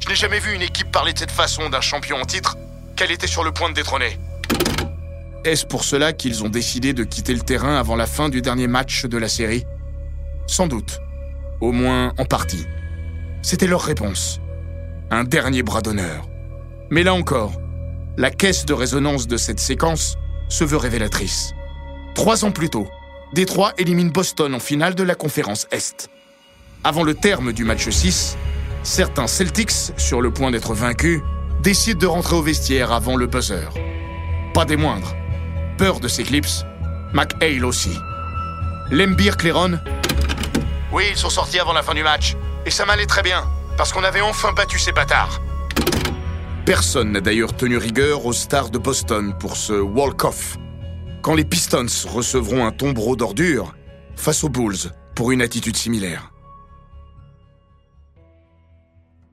Je 0.00 0.08
n'ai 0.08 0.14
jamais 0.14 0.40
vu 0.40 0.54
une 0.54 0.62
équipe 0.62 0.90
parler 0.90 1.12
de 1.12 1.18
cette 1.18 1.30
façon 1.30 1.70
d'un 1.70 1.80
champion 1.80 2.16
en 2.16 2.24
titre 2.24 2.56
qu'elle 2.96 3.10
était 3.10 3.26
sur 3.26 3.44
le 3.44 3.52
point 3.52 3.70
de 3.70 3.74
détrôner. 3.74 4.18
Est-ce 5.44 5.66
pour 5.66 5.84
cela 5.84 6.12
qu'ils 6.12 6.42
ont 6.42 6.48
décidé 6.48 6.92
de 6.92 7.04
quitter 7.04 7.34
le 7.34 7.40
terrain 7.40 7.76
avant 7.76 7.96
la 7.96 8.06
fin 8.06 8.28
du 8.28 8.42
dernier 8.42 8.66
match 8.66 9.04
de 9.04 9.18
la 9.18 9.28
série? 9.28 9.64
Sans 10.46 10.66
doute. 10.66 11.00
Au 11.60 11.72
moins 11.72 12.12
en 12.18 12.24
partie. 12.24 12.66
C'était 13.42 13.66
leur 13.66 13.82
réponse. 13.82 14.40
Un 15.10 15.24
dernier 15.24 15.62
bras 15.62 15.80
d'honneur. 15.82 16.28
Mais 16.90 17.02
là 17.02 17.14
encore, 17.14 17.52
la 18.16 18.30
caisse 18.30 18.66
de 18.66 18.74
résonance 18.74 19.26
de 19.26 19.36
cette 19.36 19.60
séquence 19.60 20.16
se 20.48 20.64
veut 20.64 20.76
révélatrice. 20.76 21.52
Trois 22.14 22.44
ans 22.44 22.52
plus 22.52 22.70
tôt, 22.70 22.86
Détroit 23.32 23.72
élimine 23.78 24.10
Boston 24.10 24.54
en 24.54 24.60
finale 24.60 24.94
de 24.94 25.02
la 25.02 25.14
conférence 25.14 25.66
Est. 25.72 26.08
Avant 26.84 27.02
le 27.02 27.14
terme 27.14 27.52
du 27.52 27.64
match 27.64 27.88
6, 27.88 28.36
certains 28.82 29.26
Celtics, 29.26 29.92
sur 29.96 30.20
le 30.20 30.30
point 30.30 30.50
d'être 30.50 30.74
vaincus, 30.74 31.20
décident 31.62 31.98
de 31.98 32.06
rentrer 32.06 32.36
au 32.36 32.42
vestiaire 32.42 32.92
avant 32.92 33.16
le 33.16 33.26
buzzer. 33.26 33.70
Pas 34.52 34.64
des 34.64 34.76
moindres. 34.76 35.16
Peur 35.78 35.98
de 35.98 36.06
ces 36.06 36.22
clips, 36.22 36.64
McHale 37.12 37.64
aussi. 37.64 37.90
Lembir 38.90 39.36
Cléron 39.36 39.80
Oui, 40.94 41.02
ils 41.10 41.16
sont 41.16 41.28
sortis 41.28 41.58
avant 41.58 41.72
la 41.72 41.82
fin 41.82 41.92
du 41.92 42.04
match. 42.04 42.36
Et 42.66 42.70
ça 42.70 42.86
m'allait 42.86 43.06
très 43.06 43.22
bien, 43.22 43.42
parce 43.76 43.92
qu'on 43.92 44.04
avait 44.04 44.20
enfin 44.20 44.52
battu 44.52 44.78
ces 44.78 44.92
bâtards. 44.92 45.42
Personne 46.64 47.10
n'a 47.10 47.20
d'ailleurs 47.20 47.56
tenu 47.56 47.78
rigueur 47.78 48.24
aux 48.24 48.32
stars 48.32 48.70
de 48.70 48.78
Boston 48.78 49.34
pour 49.40 49.56
ce 49.56 49.72
walk-off. 49.72 50.56
Quand 51.20 51.34
les 51.34 51.44
Pistons 51.44 51.86
recevront 52.06 52.64
un 52.64 52.70
tombereau 52.70 53.16
d'ordures 53.16 53.74
face 54.14 54.44
aux 54.44 54.48
Bulls 54.48 54.92
pour 55.16 55.32
une 55.32 55.42
attitude 55.42 55.76
similaire. 55.76 56.30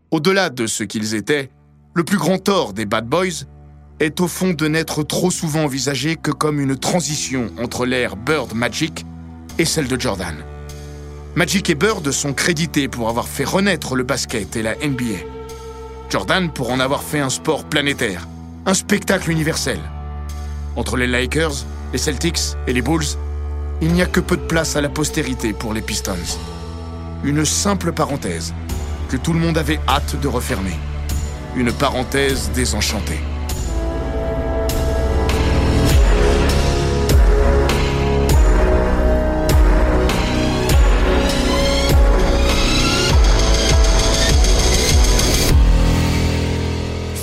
Au-delà 0.09 0.49
de 0.49 0.65
ce 0.65 0.83
qu'ils 0.83 1.13
étaient, 1.13 1.51
le 1.93 2.03
plus 2.03 2.17
grand 2.17 2.39
tort 2.39 2.73
des 2.73 2.87
Bad 2.87 3.05
Boys 3.05 3.45
est 3.99 4.19
au 4.19 4.27
fond 4.27 4.53
de 4.53 4.67
n'être 4.67 5.03
trop 5.03 5.29
souvent 5.29 5.65
envisagé 5.65 6.15
que 6.15 6.31
comme 6.31 6.59
une 6.59 6.75
transition 6.75 7.51
entre 7.59 7.85
l'ère 7.85 8.15
Bird 8.15 8.55
Magic 8.55 9.05
et 9.59 9.65
celle 9.65 9.87
de 9.87 9.99
Jordan. 9.99 10.43
Magic 11.33 11.69
et 11.69 11.75
Bird 11.75 12.11
sont 12.11 12.33
crédités 12.33 12.89
pour 12.89 13.07
avoir 13.07 13.25
fait 13.25 13.45
renaître 13.45 13.95
le 13.95 14.03
basket 14.03 14.57
et 14.57 14.61
la 14.61 14.75
NBA. 14.75 15.19
Jordan 16.09 16.51
pour 16.51 16.71
en 16.71 16.79
avoir 16.81 17.03
fait 17.03 17.21
un 17.21 17.29
sport 17.29 17.63
planétaire, 17.63 18.27
un 18.65 18.73
spectacle 18.73 19.31
universel. 19.31 19.79
Entre 20.75 20.97
les 20.97 21.07
Lakers, 21.07 21.65
les 21.93 21.99
Celtics 21.99 22.57
et 22.67 22.73
les 22.73 22.81
Bulls, 22.81 23.05
il 23.81 23.93
n'y 23.93 24.01
a 24.01 24.07
que 24.07 24.19
peu 24.19 24.35
de 24.35 24.41
place 24.41 24.75
à 24.75 24.81
la 24.81 24.89
postérité 24.89 25.53
pour 25.53 25.73
les 25.73 25.81
Pistons. 25.81 26.37
Une 27.23 27.45
simple 27.45 27.93
parenthèse 27.93 28.53
que 29.07 29.15
tout 29.15 29.31
le 29.31 29.39
monde 29.39 29.57
avait 29.57 29.79
hâte 29.87 30.19
de 30.19 30.27
refermer. 30.27 30.77
Une 31.55 31.71
parenthèse 31.71 32.51
désenchantée. 32.53 33.21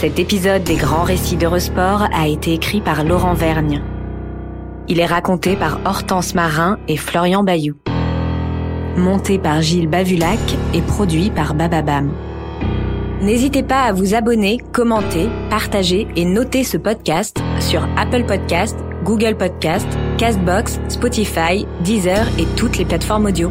Cet 0.01 0.20
épisode 0.20 0.62
des 0.62 0.76
grands 0.76 1.03
récits 1.03 1.36
d'Eurosport 1.36 2.07
a 2.14 2.28
été 2.28 2.53
écrit 2.55 2.80
par 2.80 3.03
Laurent 3.03 3.34
Vergne. 3.34 3.82
Il 4.86 5.01
est 5.01 5.07
raconté 5.07 5.57
par 5.57 5.80
Hortense 5.84 6.36
Marin 6.36 6.78
et 6.86 6.96
Florian 6.96 7.42
Bayou. 7.42 7.74
Monté 8.96 9.40
par 9.40 9.61
Gilles 9.61 9.88
Bavulac 9.88 10.38
et 10.72 10.82
produit 10.82 11.30
par 11.30 11.55
Bababam. 11.55 12.12
N'hésitez 13.22 13.64
pas 13.64 13.82
à 13.82 13.92
vous 13.92 14.14
abonner, 14.14 14.59
commenter, 14.72 15.28
partager 15.51 16.07
et 16.14 16.24
noter 16.24 16.62
ce 16.62 16.76
podcast 16.76 17.40
sur 17.59 17.82
Apple 17.96 18.22
Podcast, 18.22 18.78
Google 19.03 19.36
Podcast, 19.36 19.88
Castbox, 20.16 20.78
Spotify, 20.86 21.66
Deezer 21.82 22.24
et 22.38 22.46
toutes 22.55 22.78
les 22.78 22.84
plateformes 22.84 23.26
audio. 23.26 23.51